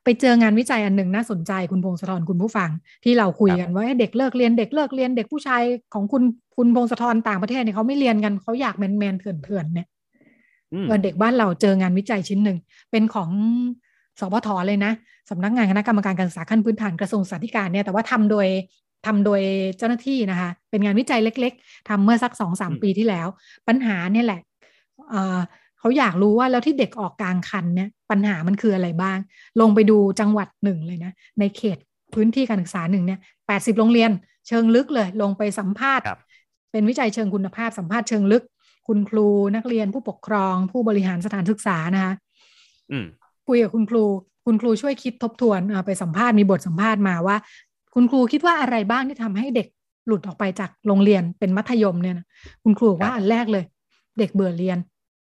[0.04, 2.70] ไปเจองานวิจัยอันหนึ่งน่าสนใจคุณพงศธรคุณผู้ฟัง
[3.04, 6.24] ที่เราคุยกันว่าเด็กเลิกเรียนเด็กเลิกเรียนเด็กผู้ชายของคุณ
[6.56, 9.88] คุณพงศธรต่างประเทศเนี่ยเขาไม่เรียนกันเขาอยากแมนแมนเถื่อนเถื่อนเนี่ย
[11.04, 12.58] เด็กบ้านเราเจองานวิจัยชิ้นหนึ่ง
[12.92, 13.30] เป็นของ
[14.20, 14.92] สพทเลยนะ
[15.30, 18.48] สำนักงานคณะกรรมการการศึกษาขั้นพื้นฐานกระทรวงสาธารณสุขเนี่ยแต่ว่าทำโดย
[19.06, 19.42] ทำโดย
[19.78, 23.28] เจ้าหน้าที่นะคะ เป็นงานวิจัยเล็ก ๆทำเมื่อสักสองสามปีที่แล้ว
[23.68, 24.42] ปัญหาเนี่ยแหละ
[25.80, 29.18] เขาอยากรู้ว่าแล้วที่เด็กออกกลางคันเนี่ยปัญหามันคืออะไรบ้าง
[29.62, 31.78] ลงไปดูจังหวัดหนึ่งเลยนะในเขต
[32.14, 34.12] พื้นที่การศึกษาหนึ่งเนี่ยแปดสิบโรงเรียน
[34.48, 36.06] เชิงลึกเลย ลงไปสัมภาษณ์
[36.72, 38.44] เป็นวิจัยเชิงคุณภาพสัมภาษณ์เชิงลึก
[38.88, 42.14] คุณครูนักเรียนผู้ปกครอง ผู้บริหารสถานศึกษานะคะ
[43.48, 44.04] คุยกับคุณครู
[44.46, 47.38] คุณครูช่วยคิดทบทวนไปสัมภาษณ์มีบทสัมภาษณ์มาว่า
[47.94, 49.68] คุณครูคิดว่าอะไรบ้างที่ทำให้เด็ก
[50.08, 52.26] หลุดออกไปจากโรงเรียนเป็นมัธยมเนี่ยนะ
[52.64, 53.64] คุณครูว่าอันแรกเลย
[54.20, 54.78] เด็กเบื่อเรียน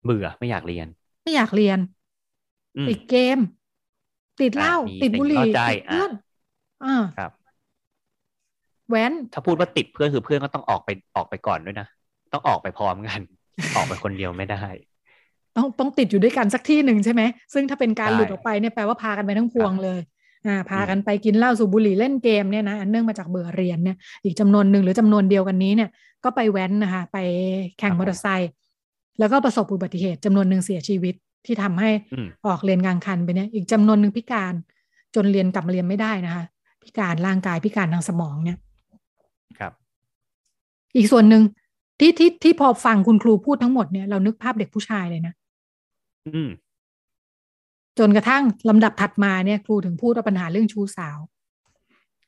[0.05, 0.87] เบื่อไม่อยากเรียน
[1.23, 1.79] ไม่อยากเรียน
[2.89, 3.39] ติดเกม
[4.41, 6.11] ติดเหล้าติดบุหรี่ติดเพื่อน
[6.83, 7.31] อ่าครับ
[8.89, 11.87] แว้นถ้าพูดว่าติดเพื่อนคือเพื่อนก็ต้องออกไปออกไปก่อนด้วยนะ
[12.33, 13.19] ต้องออกไปพร้อมกัน
[13.75, 14.63] ออกไปคนเดียวไม่ได้
[15.55, 17.21] ต้องต้องติดอยู่ด้วยกันสักที่หนึ่งใช่ไหม
[17.53, 20.16] ซึ่งถ้าเป็นการหลุดออกไปเนี่ยแปลว่าพากันไปทั้งพวงเลยอ่า
[20.69, 25.89] พากันไปกินเหล้าสูบบุหรี่เล่นเกมเนี่ยนะอันเนื่องมาจากเบื่อเรียนเนี่ยอีกจำนวนหนึ่งหรือจำนวนเดียวกันนี้เนี่ย
[26.23, 27.17] ก็ไปแว้นนะคะไป
[27.79, 28.51] แข่งมอเตอร์ไซค์
[29.19, 31.89] แล้วก็ประสบอุบัติเหตุจำนวนหนึ่งเสียชีวิตที่ทำให้
[32.47, 34.53] ออกเรียนกลางคันไปเนี่ยอีกจำนวนหนึ่งพิการ
[35.15, 36.43] จนเรียนกลับมาเรียนไม่ได้นะคะ
[36.83, 38.57] พิการร่างกายพิการทางสมองเนี่ย
[39.59, 39.73] ครับ
[40.95, 41.43] อีกส่วนหนึ่ง
[41.99, 45.33] ที่ที่ที่พอฟังคุณครูพูดทั้งหมดเนี่ยเรานึกภาพเด็กผู้ชายเลยนะ
[46.27, 46.49] อืม
[47.99, 51.17] จนกระทั่งลำดับถัดมาเนี่ยครูถึงพูดว่าปัญหาเรื่องชู้สาว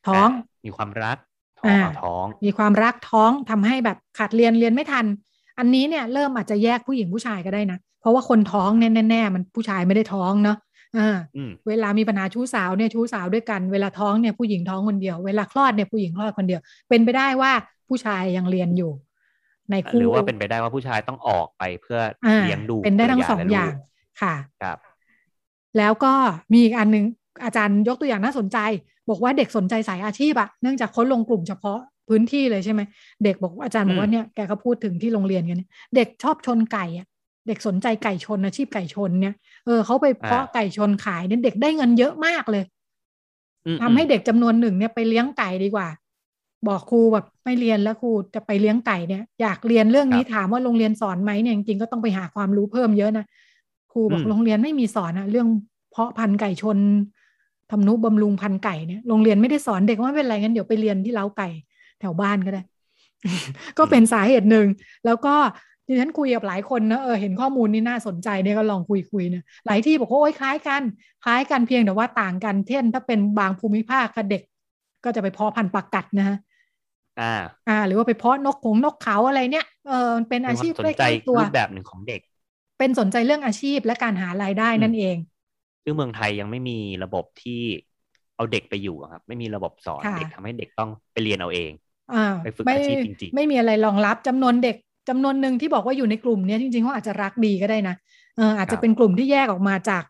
[0.07, 0.29] ท้อง
[0.65, 1.17] มีความรัก
[1.59, 5.05] ท้องท้อง มีความรักท้องทำให้แบบขาดเรียนเรียนไม่ทัน
[5.59, 10.57] อันนี้เนี่ยเริ่มอาจจะแยกผู้หญิงผู้ชายก็ได้นะ เพราะว่าคนท้องแน่แน่มันผู้ชายไม่ได้ท้องเนาะ
[10.97, 11.17] อ่า
[11.67, 17.51] เวลามีปัญหาชู้สาวเนี่ยชู้สาวด้วยกัน เวลาท้องเนี่ยผู้หญิงท้องคนเดียว เวลาคลอดเนี่ยผู้หญิงคลอดคนเดียว เป็นไปได้ว่า
[17.89, 18.91] ผู้ชายยังเรียนอยู่
[19.71, 21.99] ในคู่หรือว่าเป็นไปได้ว่าผู้ชายต้องออกไปเพื่อ
[22.43, 23.73] เลี้ยงดูเป็นได้ทั้งสองอย่าง
[24.21, 24.77] ค่ะครับ
[25.77, 26.13] แล้วก็
[26.51, 27.05] มีอีกอันหนึ่ง
[27.43, 28.57] อาจารย์ยกตัวอย่างน่าสนใจ
[29.09, 31.79] บอกว่าเด็กสนใจสายอาชีพอะเนื่องจากเขาลงกลุ่มเฉพาะ
[32.09, 32.81] พื้นที่เลยใช่ไหม
[33.23, 35.61] เด็กบอกอาจารย์บอกว่าเนี่ยแกก็พูดถึงที่โรงเรียนกัน
[35.95, 37.07] เด็กชอบชนไก่อะ
[37.47, 42.63] เด็กสนใจไก่ชนอาชีพไก่ชนเนี่ยเออเขาไปเพาะไก่ชนขายเนี่ยเด็กได้เงินเยอะมากเลย
[43.81, 45.87] ทำให้เด็กจำนวนหนึ่งเนี่ยไปเลี้ยงไก่ดีกว่า
[46.67, 53.25] บอกครูแบบไม่เรียนแล้วครูจะไปเลี้ยงไก่เนี่ย อยากเรียนเรื่องนี้ถามว่าโรงเรียนสอนไหมเนี่ยจริงๆก็ต้องไปหาความรู้เพิ่มเยอะนะ
[53.91, 55.47] ครูบอกโรงเรียนไม่มีสอนอะเรื่อง
[55.91, 56.77] เพาะพันธุ์ไก่ชน
[57.71, 61.49] ทำนุบำรุงพันธุ์ไก่เนี่ยโรงเรียนไม่ได้สอนเด็กว่าเป็นไรงั้นเดี๋ยวไปเรียนที่เล้าไก่
[61.99, 62.61] แถวบ้านก็ได้
[63.77, 64.67] ก็เป็นสาเหตุหนึ่ง
[65.05, 65.35] แล้วก็
[65.87, 70.81] ดิฉันคุยกับหลายคนนะเออเห็นข้อมูลนี่น่าสนใจเนี่ยก็ลองคุยคุยเนี่ยหลายที่บอกว่าโอ้ยคล้ายกัน
[71.23, 74.43] คล้ายกันเพียงแต่ว่าต่างกันเช่นถ้าเป็นบางภูมิภาคกับเด็ก
[75.03, 76.37] ก็จะไปเพาะพันธุ์ปลากัดนะฮะ
[77.19, 77.33] อ่า
[77.69, 82.21] อ่า หรือว่าไปเพาะนกขงนกเขาอะไรเนี่ยเออเป็นอาชีพใกล้ตัวรูปแบบหนึ่งของเด็ก
[82.79, 85.17] เป็นสนใจเรื่องอาชีพและการหารายได้นั่นเอง
[85.83, 87.51] ซึ่งเมืองไทยยังไม่มีระบบที่
[88.35, 91.71] เอาเด็กไปอยู่ครับ ไม่มีระบบสอนเด็กทำให้เด็กต้องไปเรียนเอาเอง
[92.41, 94.75] ไปฝึกอาชีพจริงๆ ไม่มีอะไรรองรับจำนวนเด็ก
[95.09, 97.95] จำนวนหนึ่งที่บอกว่าอยู่ในกลุ่มนี้จริงๆเขาอาจจะรักดีก็ได้นะ
[98.37, 100.03] เอออาจจะเป็นกลุ่มที่แยกออกมาจาก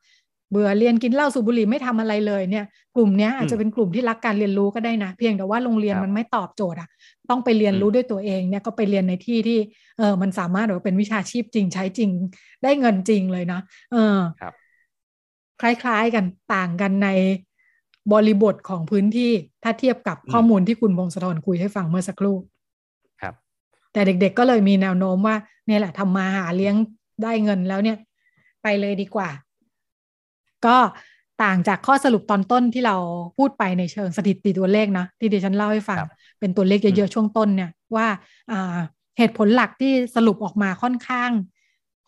[0.51, 6.89] เบื่อเรียนกินเหล้าสูบบุหรี่ไม่ทำอะไรเลยเนี่ย กลุ่มนี้อาจจะเป็นกลุ่มที่รักการเรียนรู้ก็ได้นะ เพียงแต่ว่าโรงเรียนมันไม่ตอบโจทย์อะ
[7.29, 9.59] ต้องไปเรียนรู้ด้วยตัวเองเนี่ยก็ไปเรียนในที่ที่
[9.97, 12.09] เออมันสามารถแบบเป็นวิชาชีพจริงใช้จริง
[12.63, 13.59] ได้เงินจริงเลยนะ
[13.91, 14.53] เออครับ
[15.61, 17.09] คล้ายๆกันต่างกันใน
[18.13, 19.31] บริบทของพื้นที่
[19.63, 22.35] ถ้าเทียบกับข้อมูลที่คุณพงศธรคุยให้ฟังเมื่อสักครู่
[23.21, 23.33] ครับ
[23.93, 25.35] แต่เด็กๆก็เลยมีแนวโน้มว่า
[25.67, 26.75] เนี่ยแหละทำมาหาเลี้ยง
[27.23, 27.97] ได้เงินแล้วเนี่ย
[28.63, 29.29] ไปเลยดีกว่า
[30.65, 30.77] ก็
[31.43, 32.95] ต่างจากข้อสรุปตอนต้นที่เรา
[33.37, 35.97] พูดไปในเชิงสถิติตัวเลขนะ ที่ดิฉันเล่าให้ฟัง
[36.39, 38.07] เป็นตัวเลขเยอะๆ ช่วงต้นเนี่ยว่า
[39.17, 41.31] เหตุผลหลักที่สรุปออกมาค่อนข้าง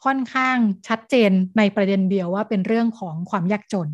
[0.06, 3.90] ค่อนข้างชัดเจนในประเด็นเดียวว่าเป็นเรื่องของความยากจน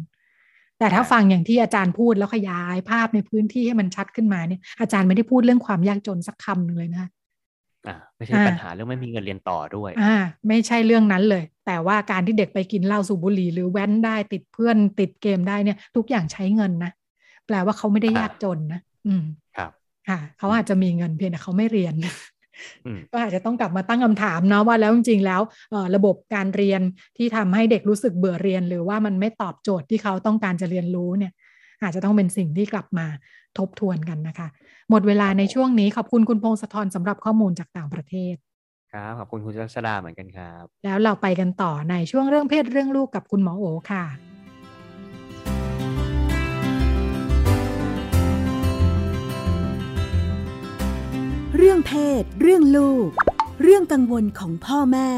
[0.79, 7.09] แต่ถ้าฟังอย่างที่อาจารย์พูดแล้วขยายภาพในพื้นที่ให้มันชัดขึ้นมาเนี่ยอาจารย์ไม่ได้พูดเรื่องความยากจนสักคำหนึ่งเลยนะ
[7.87, 16.91] อ่าไม่ใช่ปัญหาเรื่องไม่มีเงินเรียนต่อด้วย อ่า ไม่ใช่เรื่องนั้นเลย แต่ว่าการที่เด็กไปกินเหล้าสูบบุหรี่หรือแว้นได้ติดเพื่อนติดเกมได้เนี่ย ทุกอย่างใช้เงินนะ
[17.47, 19.23] แปลว่าเขาไม่ได้ยากจนนะ อืม
[19.57, 19.71] ครับ
[20.09, 21.93] ค่ะ เขาอาจจะมีเงินเพียงแต่เขาไม่เรียน
[23.11, 25.41] ก็อาจจะต้องกลับมาตั้งคำถามเนาะว่าแล้วจริงๆแล้ว
[25.95, 26.81] ระบบการเรียน
[27.17, 31.33] ที่ทำให้เด็กรู้สึกเบื่อเรียน หรือว่ามันไม่ตอบโจทย์ที่เขาต้องการจะเรียนรู้เนี่ย
[31.81, 33.05] อาจจะต้องเป็นสิ่งที่กลับมา
[33.57, 34.47] ทบทวนกันนะคะ
[34.89, 38.35] หมดเวลาในช่วงนี้ขอบคุณคุณพงศธรสำหรับข้อมูลจากต่างประเทศ
[38.93, 44.05] ครับขอบคุณคุณชัชดาเหมือนกันครับ แล้วเราไปกันต่อในช่วงเรื่องเพศเรื่องลูกกับคุณหมอโอค่ะ
[51.57, 53.09] เรื่องเพศ เรื่องลูก
[53.63, 55.09] เรื่องกังวลของพ่อแม่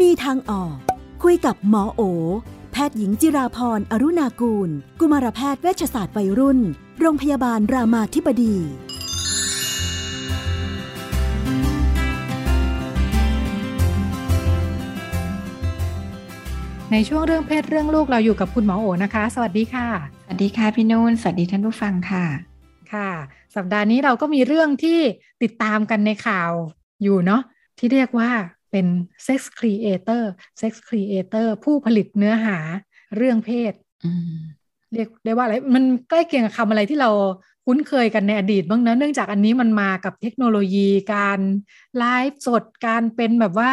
[0.00, 0.76] มีทางออก
[1.22, 2.02] คุยกับหมอโอ
[2.58, 4.70] แพ ทย์หญิงจิราพรอรุณากูล
[5.00, 6.58] กุมารแพทย์เวชศาสตร์วัยรุ่น
[7.00, 8.54] โรงพยาบาลรามาธิบดี
[16.92, 19.86] ในช่วงเรื่องเพศเรื่องลูกเราอยู่กับคุณหมอโอนะคะ สวัสดีค่ะ
[20.24, 22.24] สวัสดีค่ะพี่นุ่น สวัสดีท่านผู้ฟังค่ะ
[22.92, 23.10] ค่ะ
[23.56, 24.98] สัปดาห์นี้เราก็มีเรื่องที่
[25.42, 26.50] ติดตามกันในข่าว
[27.02, 27.42] อยู่เนาะ
[27.78, 28.30] ที่เรียกว่า
[28.70, 28.86] เป็น
[29.26, 30.22] sex creator
[30.60, 32.58] sex creator ผู้ผลิตเนื้อหา
[33.16, 33.72] เรื่องเพศ
[34.92, 37.10] เรียกได้ว่าอะไร มันใกล้เคียงกับคำอะไรที่เรา
[37.66, 41.40] คุ้นเคยกันในอดีตบ้างนะเนื่องจากอันนี้มันมากับเทคโนโลยีการ
[41.98, 43.72] ไลฟ์สดการเป็นแบบว่า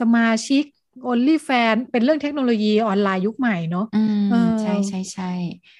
[0.00, 0.64] สมาชิก
[1.10, 5.32] only fan เป็นเรื่องเทคโนโลยีออนไลน์ยุคใหม่เนาะอืมเออใช่ใช่ใช่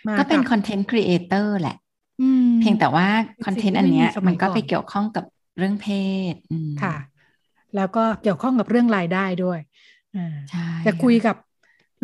[0.07, 1.77] มาก็เป็นกับคอนเทนต์ครีเอเตอร์แหละ
[2.21, 3.07] อืมเพียงแต่ว่า
[3.37, 5.25] เป็นคอนเทนสิ่งที่ต์อันเนี้ยไม่มีสมัยมันก็ก่อนไปเกี่ยวข้องกับ
[5.59, 5.89] เรื่องเพ
[6.33, 6.95] ศอืมค่ะ
[7.77, 9.59] แล้วก็เกี่ยวข้องกับเรื่องรายได้ด้วย
[10.17, 11.37] อ่าใช่จะคุยกับ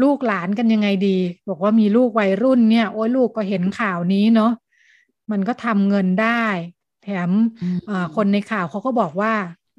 [0.02, 1.18] ลูกหลานกันยังไงดี
[1.50, 4.52] บอกว่ามีลูกวัยรุ่นเนี่ย โอ้ยลูกก็เห็นข่าวนี้เนาะ
[5.32, 6.44] มันก็ทำเงินได้
[7.04, 7.30] แถม
[7.62, 9.32] อืมเอ่อคนในข่าวเขาก็บอกว่า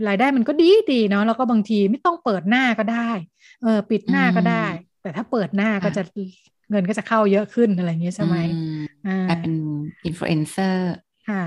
[0.07, 3.09] รายได้มันก็ดีดีเนาะแล้วก็บางทีไม่ต้องเปิดหน้าก็ได้
[3.61, 4.65] เออปิดหน้าก็ได้
[5.01, 6.01] แต่ถ้าเปิดหน้าก็จะ
[6.69, 9.53] เงินก็จะเข้าเยอะขึ้นอะไรอย่างเงี้ยใช่ไหมอืมอ่ากลายเป็น
[10.05, 10.93] อินฟลูเอนเซอร์
[11.29, 11.43] ค่ะ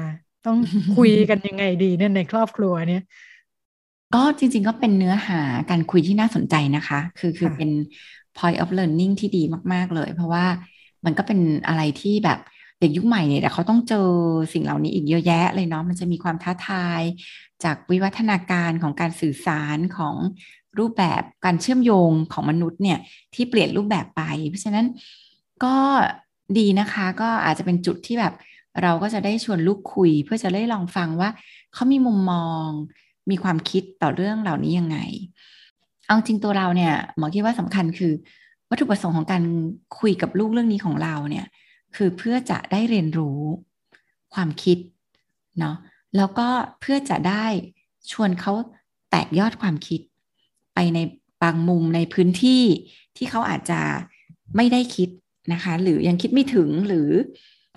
[0.47, 0.59] ต้อง
[0.97, 3.03] คุยกันยังไงดีเนี่ยในครอบครัวเนี่ย
[4.14, 5.40] ก็จริงๆก็เป็นเนื้อหา
[5.70, 7.70] การคุยที่น่าสนใจนะคะ คือคือค่ะเป็น
[8.36, 9.42] point of learning ที่ดี
[9.72, 10.46] มาก ๆ เลย เพราะว่า
[11.04, 12.38] มันก็เป็นอะไรที่แบบ
[12.80, 14.09] เด็กยุคใหม่เนี่ยแต่เขาต้องเจอ
[14.52, 17.02] สิ่งเหล่านี้อีกเยอะแยะเลยเนาะมันจะมีความท้าทาย
[17.64, 20.16] จากวิวัฒนาการของการสื่อสารของ
[20.78, 22.98] รูปแบบการเชื่อมโยงของมนุษย์เนี่ย
[23.34, 24.86] ที่เปลี่ยนรูปแบบไป เพราะฉะนั้น
[25.64, 25.76] ก็
[26.59, 28.34] ดีนะคะก็อาจจะเป็นจุดที่แบบ
[28.82, 31.30] เราก็จะได้ชวนลูกคุย เพื่อจะได้ลองฟังว่า
[31.74, 32.68] เขามีมุมมอง
[33.30, 34.98] มีความคิดต่อเรื่องเหล่านี้ยังไง
[36.06, 38.12] เอาจริงตัวเราเนี่ยหมอคิดว่าสำคัญคือ
[38.70, 39.42] วัตถุประสงค์ของการ
[39.98, 41.46] คุยกับลูกเรื่องนี้ของเราเนี่ย
[41.96, 43.40] คือเพื่อจะได้เรียนรู้
[44.34, 44.78] ความคิด
[45.58, 45.76] เนาะ
[46.16, 46.48] แล้วก็
[46.80, 47.46] เพื่อจะได้
[48.12, 48.52] ชวนเขา
[49.10, 50.00] แตกยอดความคิด
[50.74, 50.98] ไปใน
[51.42, 52.62] บางมุมในพื้นที่
[53.16, 53.80] ที่เขาอาจจะ
[54.56, 55.08] ไม่ได้คิด
[55.52, 57.08] นะคะ หรือยังคิดไม่ถึงหรือ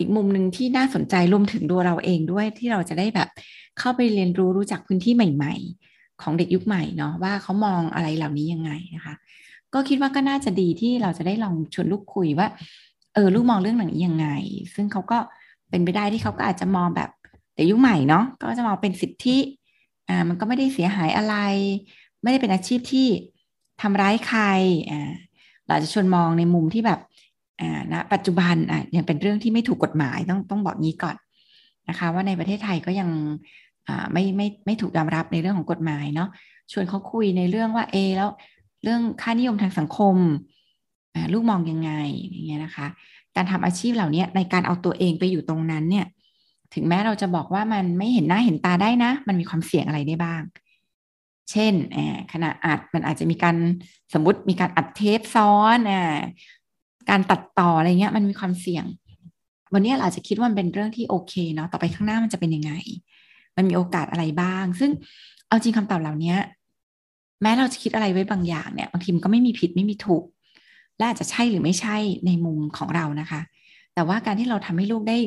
[0.01, 3.29] อีกมุมหนึ่งที่น่าสนใจรวมถึงตัวเราเองด้วยที่เราจะได้แบบ
[3.79, 5.53] เข้าไปเรียนรู้รู้จักพื้นที่ใหม่
[5.87, 9.15] ๆ ของเด็กยุคใหม่เนาะว่าเขามองอะไรเหล่านี้ยังไงนะคะ
[9.73, 12.47] ก็คิดว่าก็น่าจะดีที่เราจะได้ลองชวนลูกคุยว่า
[13.13, 14.27] เออลูกมองเรื่องหนี้ยังไง
[14.75, 15.17] ซึ่งเขาก็
[15.69, 17.09] เป็นไปได้ที่เขาก็อาจจะมองแบบ
[17.55, 19.37] เด็กยุคใหม่เนาะก็จะมองเป็นสิทธิ
[20.09, 21.35] อ่ามันก็ไม่ได้เสียหายอะไร
[22.21, 23.07] ไม่ได้เป็นอาชีพที่
[23.81, 24.41] ทำร้ายใคร
[24.89, 25.11] อ่า
[25.67, 26.99] เราจะชวนมองในมุมที่แบบ
[27.61, 31.15] อ่าณปัจจุบันอะยังเป็นเรื่องที่ไม่ถูกกฎหมายต้องต้องบอกงี้ก่อน
[31.89, 33.09] นะคะ ว่าในประเทศไทยก็ยัง
[33.87, 36.29] อ่าไม่ไม่ไม่ถูกยอมรับในเรื่องของกฎหมายเนาะ
[36.71, 38.29] ชวนเขาคุยในเรื่องว่าเอแล้ว
[38.83, 40.15] เรื่องค่านิยมทางสังคม
[41.33, 41.91] ลูกมองยังไง
[42.29, 42.87] อย่างเงี้ยนะคะ
[43.35, 46.05] การทำอาชีพเหล่านี้ในการเอาตัวเองไปอยู่ตรงนั้นเนี่ย
[46.73, 50.41] ถึงแม้เราจะบอกว่ามันไม่เห็นหน้าเห็นตาได้นะ มันมีความเสี่ยงอะไรได้บ้าง
[51.51, 51.73] เช่น
[52.33, 53.55] ขณะอัดมันอาจจะมีการ
[54.13, 55.93] สมมติมีการอัดเทปซ้อนอ
[57.09, 58.85] การตัดต่ออะไรเงี้ยมันมีความเสี่ยง
[59.73, 62.71] วันนี้เราอาจจะคิดว่ามันเป็นเรื่องที่โอเคเนาะต่อไปข้างหน้ามันจะเป็นยังไง
[63.57, 64.91] มันมีโอกาสอะไรบ้าง ซึ่ง
[65.47, 66.35] เอาจริงคำตอบเหล่านี้
[67.41, 70.23] แม้เราจะคิดอะไรไว้บางอย่างเนี่ยบางทีมันก็ไม่มีผิดไม่มีถูก
[70.97, 73.41] และอาจจะใช่หรือไม่ใช่ในมุมของเรานะคะ
[73.93, 75.17] แต่ว่าการที่เราทำให้ลูกได้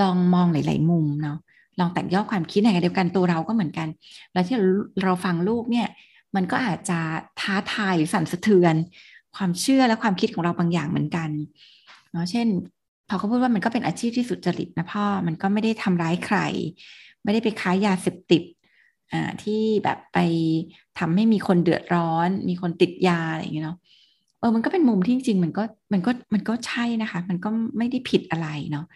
[0.00, 1.38] ลองมองหลาย ๆ มุมเนาะ
[1.80, 3.88] ลองแตกยอความคิดในขณะเดียวกันตัวเราก็เหมือนกัน
[4.32, 4.56] แล้วที่
[5.02, 5.88] เราฟังลูกเนี่ย
[6.36, 6.98] มันก็อาจจะ
[7.40, 8.74] ท้าทายหรือสั่นสะเทือน
[9.36, 11.30] ความเชื่อและความคิดของเราบางอย่างเหมือนกัน
[12.12, 12.46] เนาะเช่น
[13.08, 16.38] พอเขาพูดว่ามันก็เป็นอาชีพที่สุจริตนะพ่อมันก็ไม่ได้ทำร้ายใคร
[17.24, 18.42] ไม่ได้ไปค้ายาเสพติด
[19.12, 20.18] อ่าที่แบบไป
[20.98, 23.78] ทำให้มีคนเดือดร้อน มีคนติดยาอะไรอย่างเงี้ยเนาะ
[24.38, 25.62] เออมันก็เป็นมุมที่จริงๆมันก็
[25.92, 28.86] มันก็มันก็ใช่นะคะ มันก็ไม่ได้ผิดอะไรเนาะ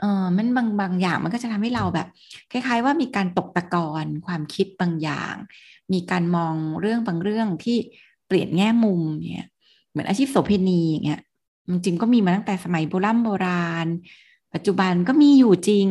[0.00, 2.08] เออมันบางบางอย่างมันก็จะทำให้เราแบบ
[2.52, 5.34] คล้าย ๆ ว่ามีการตกตะกอนความคิดบางอย่าง
[5.92, 7.76] มีการมองเรื่องบางเรื่องที่
[8.26, 9.00] เปลี่ยนแง่มุม
[9.32, 9.48] เนี่ย
[10.00, 11.20] มือนอาชีพโสเภณีอย่างเงี้ย
[11.68, 13.86] มันจริงก็มีมาตั้งแต่สมัยโบราณโบราณ
[14.54, 15.86] ปัจจุบันก็มีอยู่จริง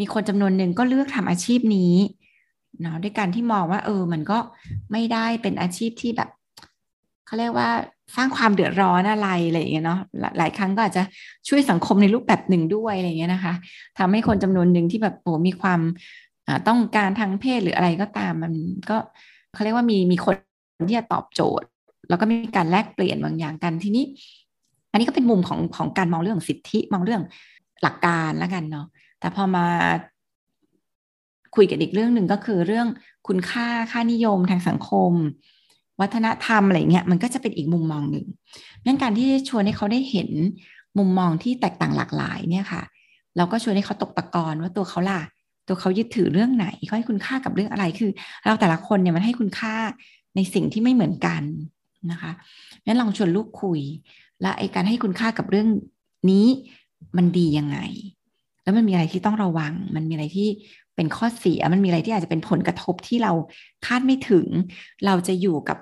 [0.00, 1.94] มีคนจำนวนหนึ่งก็เลือกทำอาชีพนี้
[2.80, 4.38] เนาะด้วยการที่มองว่า เออ มันก็
[4.92, 6.28] ไม่ได้เป็นอาชีพที่แบบ
[7.26, 7.68] เขาเรียกว่า
[8.16, 10.00] สร้างความเดือดร้อนอะไรอะไรอย่างเงี้ยเนาะ
[10.38, 11.02] หลายครั้งก็อาจจะ
[11.48, 13.54] ช่วยสังคมในรูปแบบหนึ่งด้วยอะไรอย่างเงี้ยนะคะ
[13.98, 15.80] ทำให้คนจำนวนหนึ่งที่แบบโอ้มีความ
[16.68, 18.52] ต้องการทางเพศหรืออะไรก็ตามมัน
[18.90, 18.96] ก็
[19.54, 20.34] เขาเรียกว่ามีมีคน
[20.88, 21.66] ที่จะตอบโจทย์
[22.12, 24.04] แล้วก็มีการแลกเปลี่ยนบางอย่างกันทีนี้
[24.90, 27.22] อันนี้ก็เป็นมุมของของการมองเรื่องสิทธิมองเรื่อง
[27.82, 28.86] หลักการแล้วกันเนาะ
[29.20, 29.66] แต่พอมา
[31.56, 32.86] คุยกันอีกเรื่องหนึ่งก็คือเรื่อง
[33.28, 35.12] คุณค่าค่านิยมทางสังคม
[36.00, 38.26] วัฒนธรรมอะไรเงี้ยมันก็จะเป็นอีกมุมมองหนึ่ง
[38.84, 40.30] งั้นการที่ชวนให้เขาได้เห็น
[40.98, 42.82] มุมมองที่แตกต่างหลากหลายเนี่ยค่ะ
[43.36, 45.20] เราก็ชวนให้เขาตกตะกอนว่าตัวเขาล่ะ
[45.68, 48.10] ตัวเขายึดถือเรื่องไหนเขาให้คุณค่ากับเรื่องอะไรคือ
[48.46, 49.74] เราแต่ละคนเนี่ยมันให้คุณค่า
[50.36, 51.42] ในสิ่งที่ไม่เหมือนกัน
[52.10, 52.32] นะคะ
[52.84, 53.80] งั้นลองชวนลูกคุย
[54.42, 55.68] และไอการให้คุณค่ากับเรื่อง
[56.30, 56.46] นี้
[57.16, 57.78] มันดียังไง
[58.62, 60.48] แล้วมันมีอะไรที่ต้องระวัง มันมีอะไรที่
[60.96, 63.32] เป็นข้อเสีย มันมีอะไรที่อาจจะเป็นผลกระทบที่เรา
[63.86, 64.46] คาดไม่ถึง
[65.06, 65.78] เราจะอยู่กับ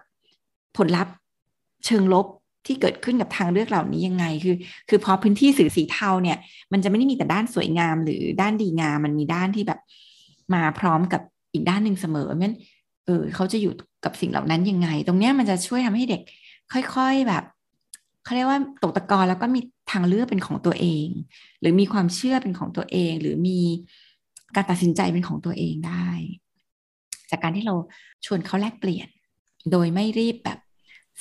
[0.77, 1.15] ผลลัพธ์
[1.87, 2.27] เชิงลบ
[2.67, 4.57] ที่เกิดขึ้นกับทางเลือกเหล่านี้ยังไง คือ
[4.89, 6.39] คือพอพื้นที่สื่อสีเทาเนี่ย
[6.73, 9.81] มันจะไม่ได้มีแต่ด้านสวยงาม หรือด้านดีงาม มันมีด้านที่แบบ
[10.55, 12.57] มาพร้อมกับอีกด้านหนึ่งเสมอเพราะฉะนั้น
[13.11, 13.73] ออเขาจะอยู่
[14.05, 16.23] กับสิ่งเหล่านั้นยังไง ตรงเนี้ยมันจะช่วยทำให้เด็ก
[16.73, 17.45] ค่อยๆแบบ
[18.25, 19.61] เขาเรียกว่าตกตะกอนแล้วก็มี
[19.93, 21.07] ทางเลือกเป็นของตัวเอง
[21.61, 23.61] หรือมีความเชื่อเป็นของตัวเอง หรือมี
[24.55, 26.09] การตัดสินใจเป็นของตัวเองได้
[27.31, 27.75] จากการที่เรา
[28.25, 29.09] ชวนเขาแลกเปลี่ยน
[29.71, 30.59] โดยไม่รีบแบบ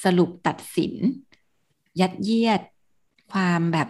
[0.04, 0.94] สรุปตัดสิน
[2.02, 2.62] ยัดเยียด
[3.32, 3.88] ความแบบ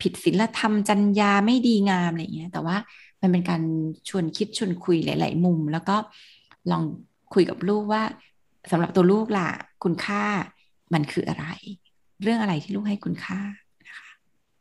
[0.00, 2.76] ผิดศีลธรรมจัญญาไม่ดีงามอะไรเงี้ยแต่ว่า
[3.20, 3.62] มันเป็นการ
[4.08, 5.96] ชวนคิดชวนคุยหลาย ๆ มุม แล้วก็
[6.70, 6.82] ลอง
[7.34, 8.02] คุยกับลูกว่า
[8.70, 9.48] สำหรับตัวลูกล่ะ
[9.84, 10.24] คุณค่า
[10.94, 11.46] มันคืออะไร
[12.22, 13.40] เรื่องอะไรที่ลูกให้คุณค่า
[13.86, 14.10] นะคะ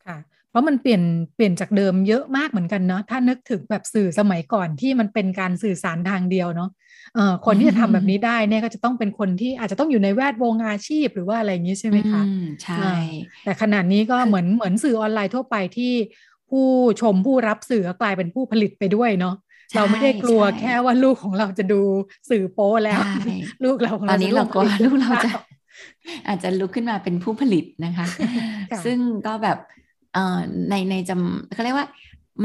[0.06, 0.18] ค่ะ
[0.50, 1.04] เพราะมันเปลี่ยน
[1.36, 6.70] เปลี่ยนจากเดิมเยอะมากเหมือนกันเนาะถ้านึกถึงแบบสื่อสมัยก่อนที่มันเป็นการสื่อสารทางเดียวเนาะ
[7.16, 12.24] เอ่อคนที่จะทำแบบนี้ได้เนี่ยก็จะต้องเป็นคนที่อาจจะต้องอยู่ในแวดวงอาชีพหรือว่าอะไรอย่างนี้ใช่ไหมคะ
[12.78, 12.96] ใช่
[13.44, 15.94] แต่ขนาดนี้ก็เหมือนเหมือนสื่อออนไลน์ทั่วไปที่
[16.50, 16.68] ผู้
[17.02, 19.36] ชมผู้รับสื่อกลายเป็นผู้ผลิตไปด้วยเนาะ
[19.76, 21.82] เราไม่ได้กลัวแค่ว่าลูกของเราจะดู
[22.30, 23.00] สื่อโป้แล้ว
[23.64, 25.32] ลูกเราตอนนี้เรากลัวลูกเราจะ
[26.28, 28.06] อาจจะลุกขึ้นมาเป็นผู้ผลิตนะคะ
[28.86, 28.98] ซึ่ง
[29.28, 29.58] ก็แบบ
[30.14, 30.40] เอ่อ
[30.70, 31.88] ในในจำเขาเรียกว่า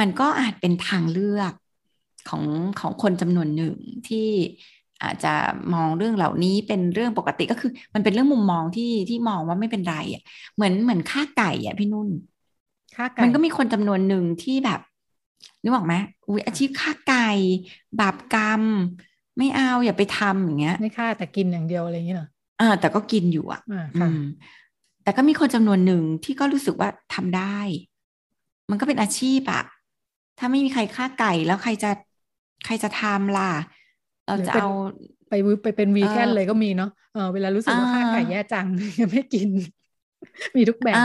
[0.00, 1.52] มันก็อาจเป็นทางเลือก
[2.28, 2.44] ของ
[2.80, 3.76] ของคนจำนวนหนึ่ง
[4.08, 4.28] ที่
[5.02, 5.34] อาจจะ
[5.74, 10.22] มองเรื่องเหล่านี้เป็นเรื่องปกติก็คือ มันเป็นเรื่องมุมมองที่ที่มองว่าไม่เป็นไรอะ
[10.54, 12.08] เหมือนเหมือนค่าไก่อะพี่นุ่น
[12.96, 14.80] ค่าไก่มันก็มีคนจำนวนหนึ่งที่แบบ
[15.62, 15.94] นึกออกไหม
[16.28, 17.28] อุ้ยอาชีพฆ่าไก่
[18.00, 18.62] บาปกรรม
[19.38, 22.28] ไม่เอาอย่าไปทำอย่างเงี้ย ไม่ฆ่าแต่กินอย่างเดียวอะไรอย่างเงี้ยเหรอ
[22.60, 23.60] อ่าแต่ก็กินอยู่อะ
[23.96, 24.18] อืม
[25.02, 27.58] แต่ก็มีคนจำนวนหนึ่งที่ก็รู้สึกว่าทำได้
[28.70, 29.62] มันก็เป็นอาชีพอะ
[30.38, 31.90] ถ้าไม่มีใครฆ่าไก่แล้วใครจะ
[32.64, 33.50] ใครจะทำล่ะ
[34.26, 34.68] เราจะเอา
[35.28, 35.32] ไป
[35.62, 38.66] ไปเป็นวีแกนเลยก็มีเนาะเออเวลารู้สึกว่าฆ่าไก่แย่จัง
[39.00, 39.48] ยังไม่กิน
[40.56, 41.04] มีทุกแบบอ่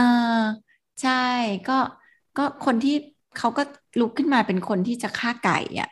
[1.02, 1.12] ใช่
[1.68, 1.78] ก็
[2.36, 2.96] ก็คนที่
[3.38, 3.62] เขาก็
[3.98, 5.88] ลุกขึ้นมาเป็นคนที่จะฆ่าไก่อะ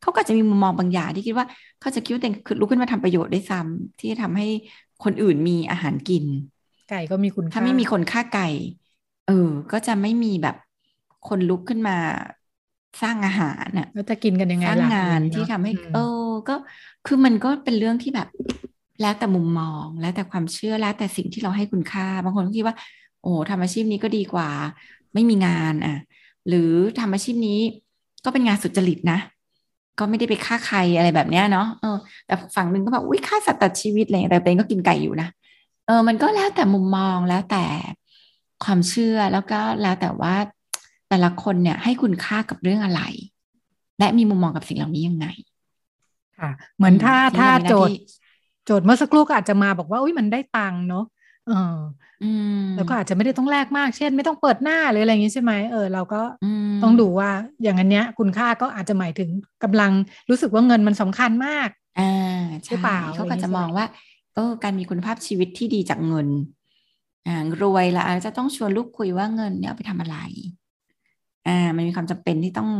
[0.00, 1.46] เขาก็จะมีมุมมองบางอย่างที่คิดว่า
[1.80, 4.46] เขาจะคิดว่าตัวเองคือลุกขึ้นมาทำประโยชน์ได้ซ้ำที่ทำให้
[5.04, 6.24] คนอื่นมีอาหารกิน
[6.90, 8.48] ไก่ก็มีคุณถ้าไม่มีคนฆ่าไก่
[9.26, 10.56] เออ ก็จะไม่มีแบบ
[11.28, 11.96] คนลุกขึ้นมา
[13.02, 16.54] สร้างอาหารน่ะแล้วจะกินกันยังไงสร้างงานที่ทำให้ เออ ก็
[17.06, 18.28] คือมันก็เป็นเรื่องที่แบบ
[19.00, 22.76] แล้วแต่มุมมอง แล้วแต่ความเชื่อแล้วแต่สิ่งที่เราให้คุณค่า บางคนก็คิดว่า
[23.22, 24.48] โอ้ทำอาชีพนี้ก็ดีกว่า
[25.14, 25.96] ไม่มีงานอะ
[26.48, 27.60] หรือทำอาชีพนี้
[28.24, 29.18] ก็เป็นงานสุจริตนะ
[29.98, 35.28] ก็ไม่ได้ไปฆ่าใครอะไรแบบเนี้ยเนาะเออแต่ฝั่งหนึ่งก็แบบอุ้ยฆ่าสัตว์ตัดชีวิตอะไรแต่ตัวเองก็กินไก่อยู่นะ
[35.86, 37.64] เออมันก็แล้วแต่มุมมองแล้วแต่
[38.64, 40.34] ความเชื่อแล้วก็แล้วแต่ว่า
[41.08, 43.02] แต่ละคนเนี่ยให้คุณค่ากับเรื่องอะไร
[43.98, 45.26] และมีมุมมองกับสิ่งเหล่านี้ยังไง
[46.38, 47.96] ค่ะ เหมือนถ้าถ้าโจทย์
[48.66, 51.04] โจทย์เมื่อสักครู่ก็อาจจะมาบอกว่าอุ้ยมันได้ตังค์เนาะ
[51.48, 51.78] เออ
[52.76, 56.22] แล้วก็อาจจะไม่ได้ต้องแลกมาก เช่น ไม่ต้องเปิดหน้าหรืออะไรอย่างนี้ใช่ไหมเออเราก็
[56.82, 57.30] ต้องดูว่า
[57.62, 59.28] อย่างอันเนี้ย คุณค่าก็อาจจะหมายถึง
[59.62, 59.92] กำลัง
[60.30, 61.68] รู้สึกว่าเงินมันสำคัญมาก
[61.98, 63.86] อ่าใช่เปล่าเขาก็จะมองว่า
[64.34, 66.28] เออการมีคุณภาพชีวิตที่ดีจากเงิน
[67.26, 70.16] อ่ารวยละอาจจะต้องชวนลูกคุยว่าเงินเนี่ยไปทำอะไร
[71.48, 72.70] อ่ามันมีความจำเป็นที่ต้อง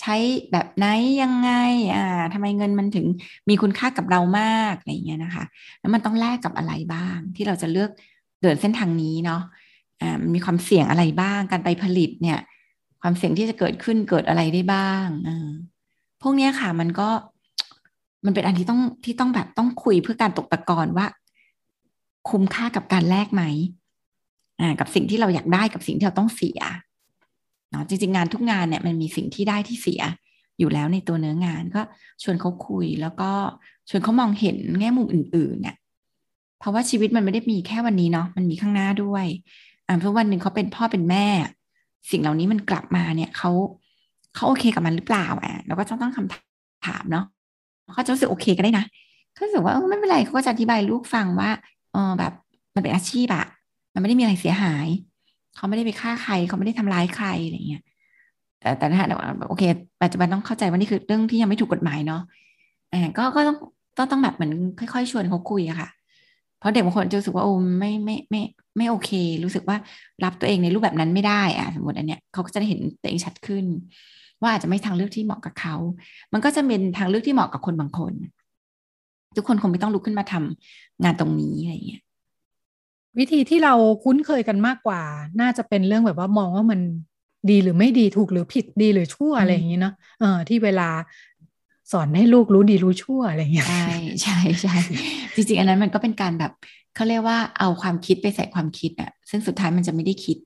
[0.00, 0.16] ใช้
[0.52, 0.86] แบบไหน
[1.22, 1.50] ยังไง
[1.94, 3.06] อ่าทำไมเงินมันถึง
[3.48, 5.44] มีคุณค่ากับเรามากอะไรอย่างเงี้ยนะคะ
[5.80, 7.90] แล้วมันต้องแลกกับอะไรบ้าง ที่เราจะเลือก
[8.42, 9.42] เดินเส้นทางนี้เนาะ
[10.00, 12.38] อ่ามีความเสี่ยงอะไรบ้าง การไปผลิตเนี่ย
[13.02, 15.50] ความเสี่ยงที่จะเกิดขึ้นเกิดอะไรได้บ้างอ่า
[16.22, 17.08] พวกนี้ค่ะมันก็
[18.24, 21.06] มันเป็นอันที่ต้องที่ต้องแบบต้องคุยเพื่อการตกตะกอนว่า
[22.30, 23.42] คุ้มค่ากับการแลกไหม
[24.60, 26.60] อ่ากับสิ่งที่เราอยากได้กับสิ่งที่เราต้องเสีย
[27.70, 30.02] เนาะจริง ๆ งานทุกงานเนี่ยมันมีสิ่งที่ได้ที่เสีย
[30.58, 31.82] อยู่แล้วในตัวเนื้องานก็
[32.22, 33.30] ชวนเขาคุยแล้วก็
[33.88, 35.76] ชวนเขามองเห็นแง่มุมอื่นๆเนี่ย
[36.58, 39.26] เพราะว่าชีวิตมันไม่ได้มีแค่วันนี้เนาะมันมีข้างหน้าด้วย
[39.86, 41.26] อ่าเพราะวันหนึ่งเขาเป็นพ่อเป็นแม่
[42.10, 43.50] สิ่งเหล่านี้มันกลับมาเนี่ยเขา
[44.34, 47.24] เขาโอเคกับมันหรือเปล่าอะเราก็ต้องตั้งคำถามเนาะ
[47.94, 48.84] เขาจะรู้สึกโอเคก็ได้นะ
[49.32, 51.50] เขารู้สึกว่าไม่เป็นไรเขาก็จะอธิบายลูกฟังว่า
[51.92, 52.32] เออแบบ
[52.74, 53.46] มันเป็นอาชีพอะ
[53.94, 54.86] มันไม่ได้มีอะไรเสียหาย
[55.60, 57.82] เขาไม่ได้ไปฆ่าใคร เขาไม่ได้ทำร้ายใครอะไรเงี้ย
[58.60, 59.04] แต่แต่ถ้า
[59.48, 59.62] โอเค
[60.02, 62.22] ปัจจุบันต้องเข้าใจว่านี่คือเรื่องที่ยังไม่ถูกกฎหมายเนาะ
[62.92, 63.56] อ่าก็ก็ต้อง
[63.96, 65.88] ต้องต้องแบบเหมือนค่อย ๆ ชวนเขาคุยอะค่ะ
[66.58, 68.40] เพราะเด็กบางคนจะรู้สึกว่าโอ้ไม่ไม่ไม่
[68.76, 69.10] ไม่โอเค
[69.44, 69.76] รู้สึกว่า
[70.24, 73.64] รับตัวเองในรูปแบบนั้นไม่ได้อะสมมติอันเนี้ยเขาก็จะได้เห็นตัวเองชัดขึ้น
[74.40, 75.74] ว่าอาจจะไม่ทางเลือกที่เหมาะกับเขา
[76.32, 78.12] มันก็จะเป็นทางเลือกที่เหมาะกับคนบางคน
[79.36, 82.02] ทุกคนคงไม่ต้องลุกขึ้นมาทำงานตรงนี้อะไรเงี้ย
[83.18, 85.02] วิธีที่เราคุ้นเคยกันมากกว่า
[85.40, 86.80] น่าจะเป็นเรื่องแบบว่ามองว่ามัน
[87.50, 90.88] ดีหรือไม่ดีถูกหรือผิดดีหรือชั่วอะไรอย่างนี้เนาะเออที่เวลา
[91.92, 93.88] สอนให้ลูกรู้ดีรู้ชั่วอะไรอย่างเงี้ยใช่
[94.22, 94.76] ใช่ใช่
[95.34, 96.52] จริง ๆ อันนั้นมันก็เป็นการแบบ
[96.94, 100.38] เขาเรียกว่าเอาความคิดไปใส่ความคิดอะซึ่งสุดท้ายมันจะไม่ได้คิด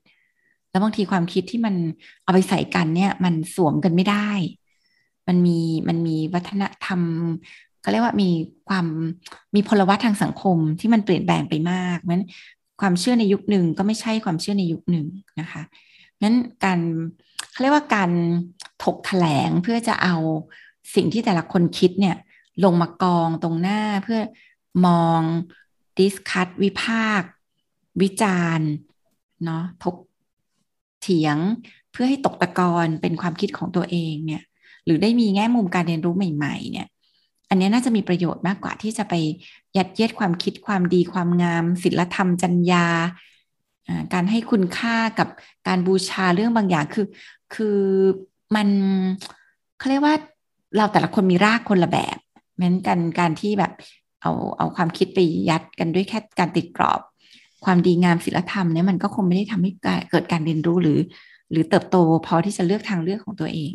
[0.71, 1.75] แล้วบางทีความคิดที่มัน
[2.25, 4.31] เอาไปใส่กันเนี่ย มันสวมกันไม่ได้
[5.29, 5.59] มันมี
[5.89, 7.01] มันมีวัฒนธรรม
[7.85, 8.30] เขาเรียกว่ามี
[8.68, 8.87] ความ
[9.55, 12.24] มีพลวัตทางสังคมที่มันเปลี่ยนแปลงไปมากนั้น
[12.80, 15.07] ความเชื่อในยุคหนึ่งก็ไม่ใช่ความเชื่อในยุคหนึ่ง
[15.41, 15.62] นะคะ
[16.22, 16.80] นั้นการ
[17.51, 18.11] เขาเรียกว่าการ
[18.85, 20.16] ถกแถลงเพื่อจะเอา
[20.95, 22.16] สิ่งที่แต่ละคนคิดเนี่ย
[22.64, 24.20] ลงมากองตรงหน้าเพื่อ
[24.87, 25.20] มอง
[25.99, 27.22] ดิสคัตวิพาก
[28.03, 28.70] วิจารณ์
[29.45, 29.97] เนาะทก
[31.01, 31.37] เถียง
[31.93, 34.43] เพื่อให้ตกตะกอนเป็นความคิดของตัวเองเนี่ย
[34.85, 36.89] หรือได้มีแง่มุมการเรียนรู้ใหม่ ๆ เนี่ย
[37.55, 39.15] อันนี้น่าจะมีประโยชน์มากกว่าที่จะไป
[39.77, 42.87] ยัดเยียดความคิดความดีความงามศิลธรรมจัญญา
[44.15, 45.29] การให้คุณค่ากับ
[45.69, 47.07] การบูชาเรื่องบางอย่างคือ
[47.55, 47.81] คือ
[48.55, 48.69] มัน
[49.79, 50.15] เขาเรียกว่า
[50.77, 52.19] เราแต่ละคนมีรากคนละแบบ
[52.55, 53.73] เหมือนกันการที่แบบ
[54.23, 57.01] เอาเอาความคิดไปยัดกันด้วยแค่การติดกรอบ
[57.65, 59.73] ความดีงามศิลธรรมเนี่ยมันก็คงไม่ได้ทำให้
[60.11, 60.99] เกิดการเรียนรู้หรือ
[61.51, 61.97] หรือเติบโต
[62.27, 63.73] พอที่จะเลือกทางเลือกของตัวเอง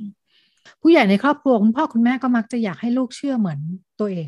[0.81, 3.59] ผู้ใหญ่ในครอบครัวคุณพ่อคุณแม่ก็มักจะอยากให้ลูกเชื่อเหมือน
[3.99, 4.27] ตัวเอง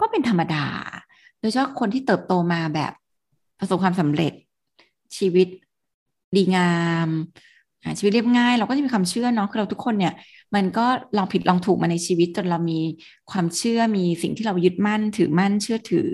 [0.00, 0.64] ก็เป็นธรรมดา
[1.40, 2.92] โดยเฉพาะคนที่เติบโตมาแบบ
[3.58, 4.32] ประสบความสำเร็จ
[5.16, 5.48] ชีวิต
[6.36, 6.74] ดีงา
[7.06, 7.08] ม
[7.98, 10.14] ชีวิตเรียบง่าย เราก็จะมีความเชื่อเนาะคือเราทุกคนเนี่ย
[10.54, 12.80] มันก็ลองผิดลองถูกมาในชีวิตจนเรามี
[13.30, 16.10] ความเชื่อมีสิ่งที่เรายึดมั่น ถือมั่นเชื่อถือ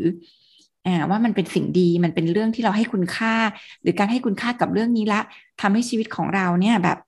[0.87, 3.35] อ่าว่ามันเป็นสิ่งดีมันเป็นเรื่องที่เราให้คุณค่า
[3.83, 5.21] หรือการให้คุณค่ากับเรื่องนี้ละ
[5.61, 6.99] ทำให้ชีวิตของเราเนี่ยแบบ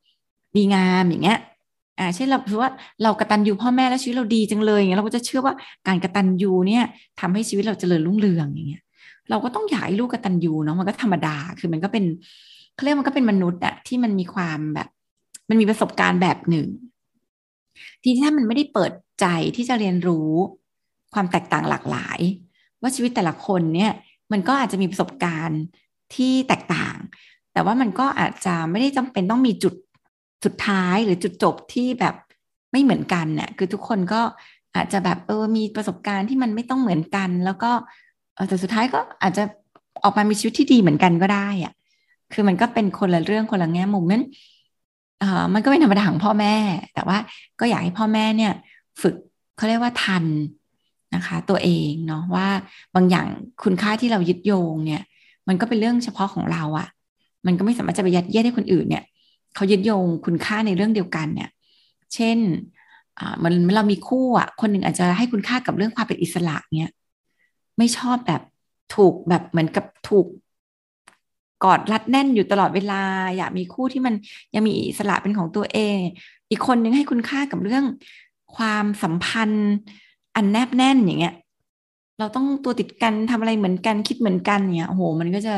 [0.58, 1.38] ดีงามอย่างเงี้ย
[1.98, 2.70] อ่าเช่นเราถือว่า
[3.02, 5.54] เรากระตันยูพ่อแม่แล้วชีวิตเราดีจังเลยอย่างเงี้ยเราก็จะเชื่อว่า
[5.88, 6.84] การกระตันยูเนี่ย
[7.20, 8.82] ทำให้ชีวิตเราเจริญรุ่งเรืองอย่างเงี้ย
[9.30, 12.04] เราก็ต้องอยากให้ลูกกระตันยูเนาะมันก็ธรรมดาคือมันก็เป็น
[12.74, 14.88] เขาเรียกมันก็เป็นมนุษย์อะที่มันมีความแบบ
[15.48, 16.66] มันมีประสบการณ์แบบหนึ่ง
[18.02, 20.30] ทีนี้ถ้ามันไม่ได้เปิดใจที่จะเรียนรู้
[21.14, 22.18] ความแตกต่างหลากหลาย
[22.80, 23.92] ว่าชีวิตแต่ละคนเนี่ย
[24.32, 25.60] มันก็อาจจะมีประสบการณ์
[26.14, 26.96] ที่แตกต่าง
[27.52, 29.74] แต่ว่ามันก็อาจจะไม่ได้จำเป็นต้องมีจุด
[30.44, 32.14] สุดท้ายหรือจุดจบที่แบบ
[32.72, 34.20] ไม่เหมือนกันเนี่ยคือทุกคนก็
[34.76, 37.70] อาจจะแบบเออมีประสบการณ์ที่มันไม่ต้องเหมือนกัน แล้วก็
[38.48, 39.44] แต่สุดท้ายก็อาจจะ
[40.04, 41.72] ออกมามีชีวิตที่ดีเหมือนกันก็ได้อะ
[42.32, 44.24] คือมันก็เป็นคนละเรื่องคนละแง่มุมนั้น
[45.20, 46.54] เออมันก็เป็นธรรมดาของพ่อแม่
[46.94, 47.18] แต่ว่า
[47.60, 48.52] ก็อยากให้พ่อแม่เนี่ย
[49.02, 49.14] ฝึก
[49.56, 50.24] เขาเรียกว่าทัน
[51.14, 52.48] นะคะ ตัวเองเนาะว่า
[52.94, 53.26] บางอย่าง
[53.64, 55.02] คุณค่าที่เรายึดโยงเนี่ย
[55.48, 56.88] มันก็เป็นเรื่องเฉพาะของเราอะ่ะ
[57.46, 59.04] มันก็ไม่สามารถจะไปยัดเยียดให้คนอื่นเนี่ย
[59.54, 61.50] เขายึดโยงคุณค่าในเรื่องเดียวกันเนี่ย
[62.14, 62.38] เช่น
[63.42, 66.92] มันเรามีคู่อะ คนหนึ่งอาจจะให้คุณค่ากับเรื่องความเป็นอิสระเนี่ย
[67.78, 68.42] ไม่ชอบแบบ
[68.94, 70.26] ถูกแบบเหมือนกับถูก
[71.64, 73.02] กอดรัดแน่นอยู่ตลอดเวลา
[73.36, 74.14] อยากมีคู่ที่มัน
[74.54, 75.96] ยังมีอิสระเป็นของตัวเอง
[76.50, 77.84] อีกคนนึงให้คุณค่ากับเรื่อง
[78.56, 79.70] ความสัมพันธ์
[80.36, 81.34] อันแนบแน่นอย่างเงี้ย
[82.18, 85.54] เราต้องตัวติดกันทำอะไรเหมือนกันคิดเหมือนกันเนี่ยโอ้โห มันก็จะ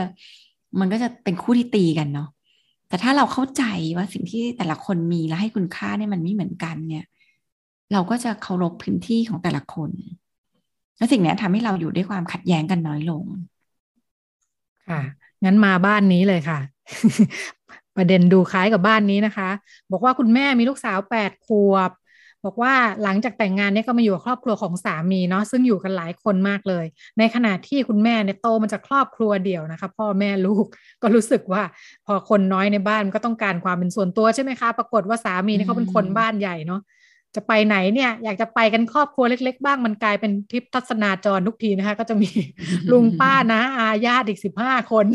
[0.80, 2.28] มันก็จะเป็นคู่ที่ตีกันเนาะ
[2.90, 3.62] แต่ถ้าเราเข้าใจ
[3.96, 7.04] ว่าสิ่งที่แต่ละคนมีและให้คุณค่าเนี่ยมันไม่เหมือนกันเนี่ย
[7.92, 9.90] เราก็จะเคารพพื้นที่ของแต่ละคน
[10.96, 13.24] และสิ่งนี้ทำให้เราอยู่ด้วยความขัดแย้งกันน้อยลง
[14.88, 15.00] ค่ะ
[15.44, 16.58] งั้นมาบ้านนี้เลยค่ะ
[17.96, 19.50] ประเด็นดูคล้ายกับบ้านนี้นะคะ
[19.90, 21.90] บอกว่าคุณแม่มีลูกสาวแปดขวบ
[22.44, 26.84] บอกว่าหลังจากแต่งงานเนี่ยก็มาอยู่กับครอบครัวของสามีเนาะซึ่งอยู่กันหลายคนมากเลย
[27.18, 30.66] ในขณะที่คุณแม่เนี่ยโตมาจากครอบครัวเดี่ยวนะคะ พ่อแม่ลูก
[31.02, 31.62] ก็รู้สึกว่า
[32.06, 36.82] พอคนน้อยในบ้านก็ต้องการความเป็นส่วนตัวใช่ไหมคะ ปรากฏว่าสามีเนี่ยเขาเป็นคนบ้านใหญ่เนาะ
[37.36, 42.30] จะไปไหนเนี่ยอยากจะไปกันครอบครัวเล็ก ๆ บ้างมันกลายเป็นทริปทัศนาจรทุกทีนะคะ ก็จะมี
[42.90, 45.06] ลุงป้านะอาญาติอีกสิบห้าคน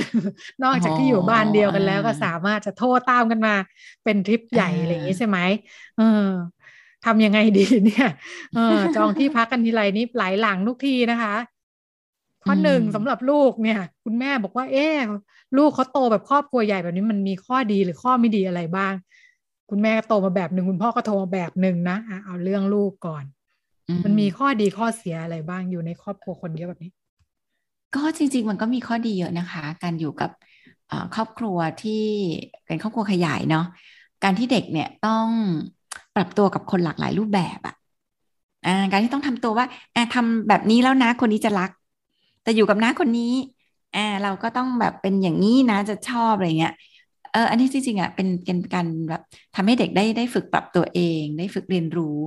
[0.64, 3.56] นอกจากที่อยู่บ้านเดียวกันแล้วก็สามารถจะโทษตามกันมา
[4.04, 5.38] เป็นทริปใหญ่อะไรอย่างนี้ใช่ไหม
[5.98, 6.28] เออ
[7.06, 8.10] ทำยังไงดีเนี่ย
[8.56, 11.36] เออจองที่พักกันทีไรนี้หลายหลังทุกทีนะคะ
[12.44, 14.88] ข้อหนึ่งสำหรับลูกเนี่ย คุณแม่บอกว่า เอ๊
[15.58, 18.94] ลูกเขาโตแบบครอบครัวใหญ่แบบนี้มันมีข้อดีหรือข้อไม่ดีอะไรบ้าง
[19.70, 23.24] คุณแม่ก็โตมาแบบหนึ่งคุณพ่อก็โตมาแบบหนึ่งนะเอาเรื่องลูกก่อน
[24.04, 26.92] มันมีข้อดีข้อเสียอะไรบ้างอยู่ในครอบครัวคนเยอะแบบนี้
[27.96, 30.32] ก็จริง ๆ มันก็มีข้อดีเยอะนะคะ การอยู่กับ
[31.16, 32.04] ครอบครัวที่
[32.66, 33.66] เป็นครอบครัวขยายเนาะ
[34.24, 35.28] การที่เด็กเนี่ยต้อง
[36.16, 41.70] ปรับตัวกับคนหลากหลายรูปแบบอะ่ะการที่ต้องทำตัวว่าอ่าทำแบบนี้แล้วนะคนนี้จะรัก
[42.44, 43.34] แต่อยู่กับน้าคนนี้
[43.96, 46.74] อ่าเราก็ต้องแบบเป็นอย่างนี้นะจะชอบอะไรเงี้ย
[47.32, 49.22] เอออันนี้จริงๆอะเป็นเป็นการแบบ
[49.56, 52.18] ทำให้เด็กได้ได้ฝึกปรับตัวเอง ได้ฝึกเรียนรู้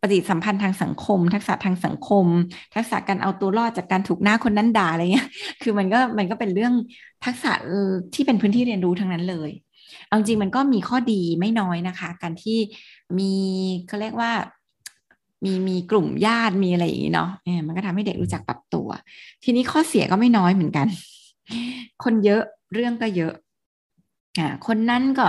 [0.00, 2.26] ปฏิสัมพันธ์ทางสังคม ทักษะทางสังคม
[2.74, 5.28] ทักษะการเอาตัวรอดจากการถูกหน้าคนนั้นด่าอะไรเงี้ย
[5.62, 6.74] คือมันก็มันก็เป็นเรื่อง
[7.24, 7.52] ทักษะ
[8.14, 9.50] ที่เป็นพื้นที่เรียนรู้ทั้งนั้นเลย
[10.06, 12.58] เอาจริงมันก็มีข้อดีไม่น้อยนะคะ การที่
[13.18, 13.32] มี
[13.88, 14.32] เขาเรียกว่า
[15.44, 18.88] มีมีกลุ่มญาติมีอะไรอย่างนี้เนาะเออมันก็ทำให้เด็กรู้จักปรับตัว
[19.44, 20.86] ทีนี้ข้อเสียก็ไม่น้อยเหมือนกัน
[22.04, 22.42] คนเยอะ
[22.72, 23.34] เรื่องก็เยอะ
[24.38, 25.26] อ่าคนนั้นก็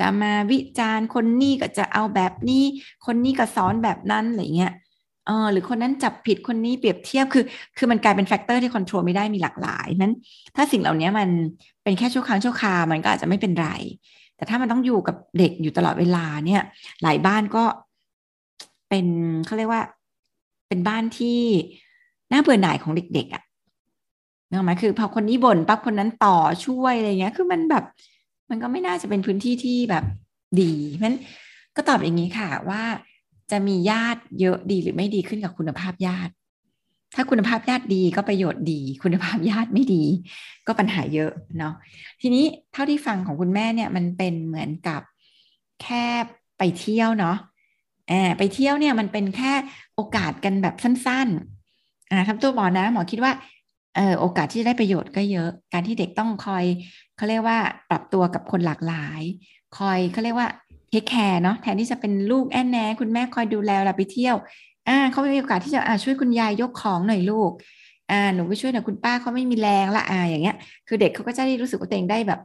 [0.00, 2.64] จะมาวิจารณ์คนนี้ก็จะเอาแบบนี้
[3.06, 4.72] คนนี้ก็สอนแบบนั้นอะไรเงี้ย
[5.26, 7.44] เออหรือคนนั้นจับผิดคนนี้เปรียบเทียบคือ
[7.78, 10.12] คือมันกลายเป็น factor ที่ควบคุมไม่ได้มีหลากหลายนั้น
[10.56, 11.28] ถ้าสิ่งเหล่านี้มัน
[11.82, 13.68] เป็นแค่ชั่วครั้งชั่วคราวมันก็อาจจะไม่เป็นไร
[14.36, 16.62] แต่ถ้ามันต้องอยู่กับเด็กอยู่ตลอดเวลาเนี่ย
[17.02, 17.64] หลายบ้านก็
[18.88, 19.06] เป็น
[19.46, 19.82] เขาเรียกว่า
[20.68, 21.40] เป็นบ้านที่
[22.32, 23.42] น่าเบื่อหน่ายของเด็กๆอะ่ะ
[24.48, 27.84] นึกออกไหมคือพอคนนี้บ่นปั๊บคนนั้นต่อช่วยอะไรเงี้ย คือมันแบบ
[28.50, 30.04] มันก็ไม่น่าจะเป็นพื้นที่ที่แบบ
[30.60, 31.18] ดีเพราะนั้น
[31.76, 32.82] ก็ตอบอย่างนี้ค่ะว่า
[33.52, 36.32] จะมีญาติเยอะดีหรือไม่ดีขึ้นกับคุณภาพญาติ
[37.16, 40.04] ถ้าคุณภาพญาติดีก็ประโยชน์ดี คุณภาพญาติไม่ดี
[40.66, 41.74] ก็ปัญหาเยอะเนาะ
[42.20, 45.02] ทีนี้เท่าที่ฟังของคุณแม่เนี่ยมันเป็นเหมือนกับ
[45.82, 46.06] แค่
[46.58, 47.36] ไปเที่ยวเนาะ
[48.08, 49.52] แอบไปเที่ยวเนี่ยมันเป็นแค่
[49.94, 53.32] โอกาสกันแบบสั้นๆอ่าทำตัวหมอนะหมอคิดว่า
[53.96, 56.64] เออโอกาสที่ได้ประโยชน์ก็เยอะ การที่เด็กต้องคอย
[57.16, 57.58] เขาเรียกว่า
[57.90, 59.22] ปรับตัวกับคนหลากหลาย
[59.78, 60.48] คอยเขาเรียกว่า
[60.92, 64.36] เทคแคร์เนาะแทนที่จะเป็นลูกแอนแนคุณแม่คอยดูแลเราไปเที่ยว
[64.88, 67.50] อ่าเขาไม่มีโอกาสที่จะอ่าช่วยคุณยายยกของหน่อยลูก
[68.10, 70.56] อ่าหนูไปช่วยหน่อยคุณป้าเขาไม่มีแรงละอ่าอย่างเงี้ย
[70.88, 72.40] คือเด็กเขาก็จะได้รู้สึกว่าตัวเองได้แบบ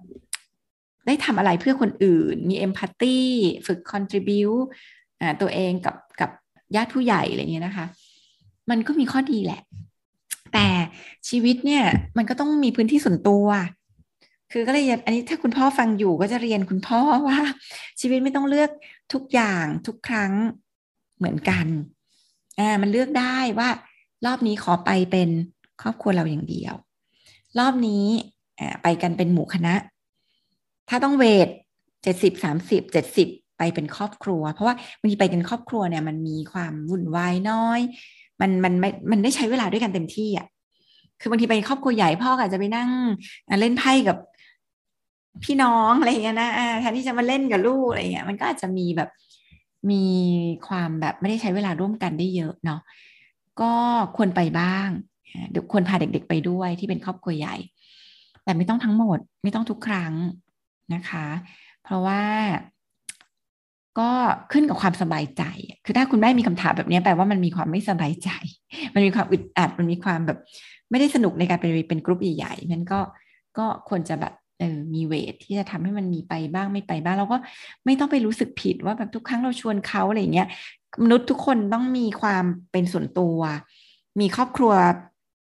[1.07, 3.17] ได้ทำอะไรเพื่อคนอื่น มีเอมพัตตี
[3.67, 4.49] ฝึกคอนทริบิว
[5.21, 6.29] อ่าตัวเองกับกับ
[6.75, 7.85] ญาติผู้ใหญ่อะไรเงี้ยนะคะ
[8.69, 9.61] มันก็มีข้อดีแหละ
[10.53, 10.67] แต่
[11.29, 11.83] ชีวิตเนี่ย
[12.17, 13.45] มันก็ต้องมีพื้นที่ส่วนตัว
[14.51, 17.39] คือก็เลยอันนี้ถ้าคุณพ่อฟังอยู่ก็จะเรียนคุณพ่อว่า
[17.99, 18.69] ชีวิตไม่ต้องเลือก
[19.13, 20.31] ทุกอย่างทุกครั้ง
[21.17, 21.65] เหมือนกัน
[22.59, 23.69] อ่ามันเลือกได้ว่า
[24.25, 25.29] รอบนี้ขอไปเป็น
[25.81, 26.73] ครอบครัวเราอย่างเดียว
[27.59, 28.05] รอบนี้
[28.59, 29.75] อ่าไปกันเป็นหมู่คณะ
[30.89, 31.47] ถ้าต้องเวท
[32.03, 33.27] เจ็ดสิบสามสิบเจ็ดสิบ
[33.57, 37.79] ไปเป็นครอบครัว เพราะว่าบางทีไปกันครอบครัวเนี่ย มันมีความวุ่นวายน้อย
[38.41, 40.47] มันมันไม่มันได้ใช้เวลาด้วยกันเต็มที่อะ
[41.19, 42.89] คือบางทีไปครอบครัวใหญ่พ่ออาจจะไปนั่ง
[43.61, 44.17] เล่นไพ่กับ
[45.43, 46.49] พี่น้องอะไรเงี้ยนะ
[46.81, 49.09] แทนที่จะมาเล่นกับลูกอะไรเงี้ยมันก็อาจจะมีแบบ
[49.91, 50.03] มี
[50.67, 52.81] ความแบบไม่ได้ใช้เวลาร่วมกันได้เยอะเนาะ
[53.61, 53.73] ก็
[54.17, 54.89] ควรไปบ้าง
[55.51, 57.55] เดี๋ยวควรพาเด็กๆไปด้วยที่เป็นครอบครัวใหญ่
[58.43, 60.13] แต่ไม่ต้องทั้งหมดไม่ต้องทุกครั้ง
[60.93, 61.25] นะคะ
[61.83, 62.21] เพราะว่า
[63.99, 64.11] ก็
[64.51, 65.43] ขึ้นกับความสบายใจ
[65.85, 68.29] คือถ้าคุณแม่มีคำถามแบบนี้แปลว่ามันมีความไม่สบายใจ
[68.93, 70.39] มันมีความอึดอัด มันมีความแบบ
[70.91, 72.99] ไม่ได้สนุกในการเป็นเป็นกรุ๊ปใหญ่ๆมันก็
[73.57, 77.37] ก็ควรจะแบบ เออมีเวทที่จะทำให้มันมีไปบ้างไม่ไปบ้างเราก็
[77.85, 80.47] ไม่ต้องไปรู้สึกผิดว่าแบบทุกครั้งเราชวนเขาอะไรเงี้ย
[81.03, 83.37] มนุษย์ทุกคนต้องมีความเป็นส่วนตัว
[84.19, 84.73] มีครอบครัว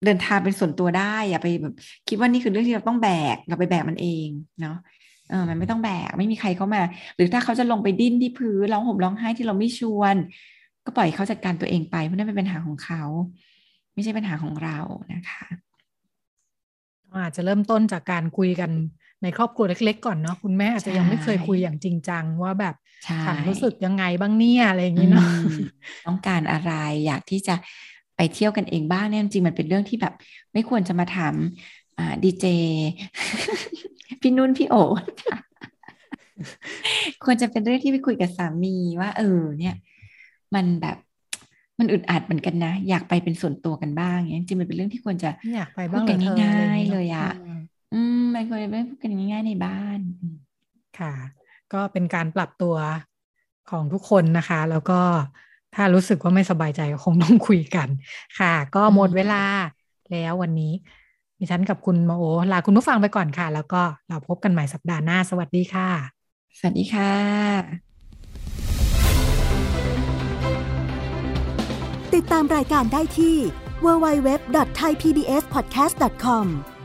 [0.05, 1.75] เดินทางเป็นส่วนตัวได้อย่าไปแบบ
[2.07, 4.27] คิดว่านี่คือเรื่องที่เราต้องแบกเราไปแบกมันเอง
[4.61, 4.77] เนาะ
[5.29, 6.81] เออมันไม่ต้องแบกไม่มีใครเข้ามา
[7.15, 10.15] หรือถ้าเขาจะลงไปดิ้นที่พื้นร้องห่มร้องไห้ที่เราไม่ชวน
[10.85, 13.03] ก็ปล่อยเขาจัดการตัวเองไปเพราะนั่นเป็นปัญหาของเขา
[13.93, 14.77] ไม่ใช่ปัญหาของเรา
[15.13, 15.45] นะคะ
[17.13, 18.71] อาจจะเริ่มต้นจากการคุยกัน
[19.23, 22.75] ในครอบครัวเล็ก ๆ ก่อนเนาะคุณแม่อาจจะยังไม่เคยคุยอย่างจริงจังว่าแบบ
[23.25, 25.27] ฉันรู้สึกยังไงบ้างเนี่ยอะไรอย่างนี้เนาะ
[26.07, 26.71] ต้องการอะไร
[27.05, 27.55] อยากที่จะ
[28.15, 30.13] ไปเที่ยวกันเองบ้างเนี่ยจริงมันเป็นเรื่องที่แบบ
[30.53, 31.35] ไม่ควรจะมาถาม
[32.23, 32.45] ดีเจ
[34.21, 34.75] พี่นุ่นพี่โอ
[37.23, 39.75] ควรจะเป็นเรื่องที่ไปคุยกับสามีว่า เออ เนี่ย
[40.55, 40.97] มันแบบ
[41.79, 47.29] มันอึดอัดเหมือนกันนะ อยากไปเป็นส่วนตัวกันบ้างเนี่ยจริงมันเป็นเรื่องที่ควรจะอยากไปบ้างกันง่ายๆเลยอะ
[47.93, 49.99] อืมมันควรจะไม่พูดกันง่ายๆในบ้าน
[50.99, 51.13] ค่ะ
[51.73, 52.75] ก็เป็นการปรับตัว
[53.69, 55.01] ของทุกคนนะคะ แล้วก็
[55.75, 57.87] ถ้ารู้สึกว่าไม่สบายใจคงต้องคุยกัน
[58.39, 59.43] ค่ะ ก็หมดเวลา
[60.11, 60.73] แล้ววันนี้
[61.39, 65.89] ดิฉันกับคุณมาโอลาคุณผู้ฟังไปก่อนค่ะ แล้วก็เราพบกันใหม่สัปดาห์หน้า สวัสดีค่ะ
[66.57, 67.13] สวัสดีค่ะ
[72.15, 73.35] ติดตามรายการได้ที่
[73.85, 76.45] www.thaipbspodcast.com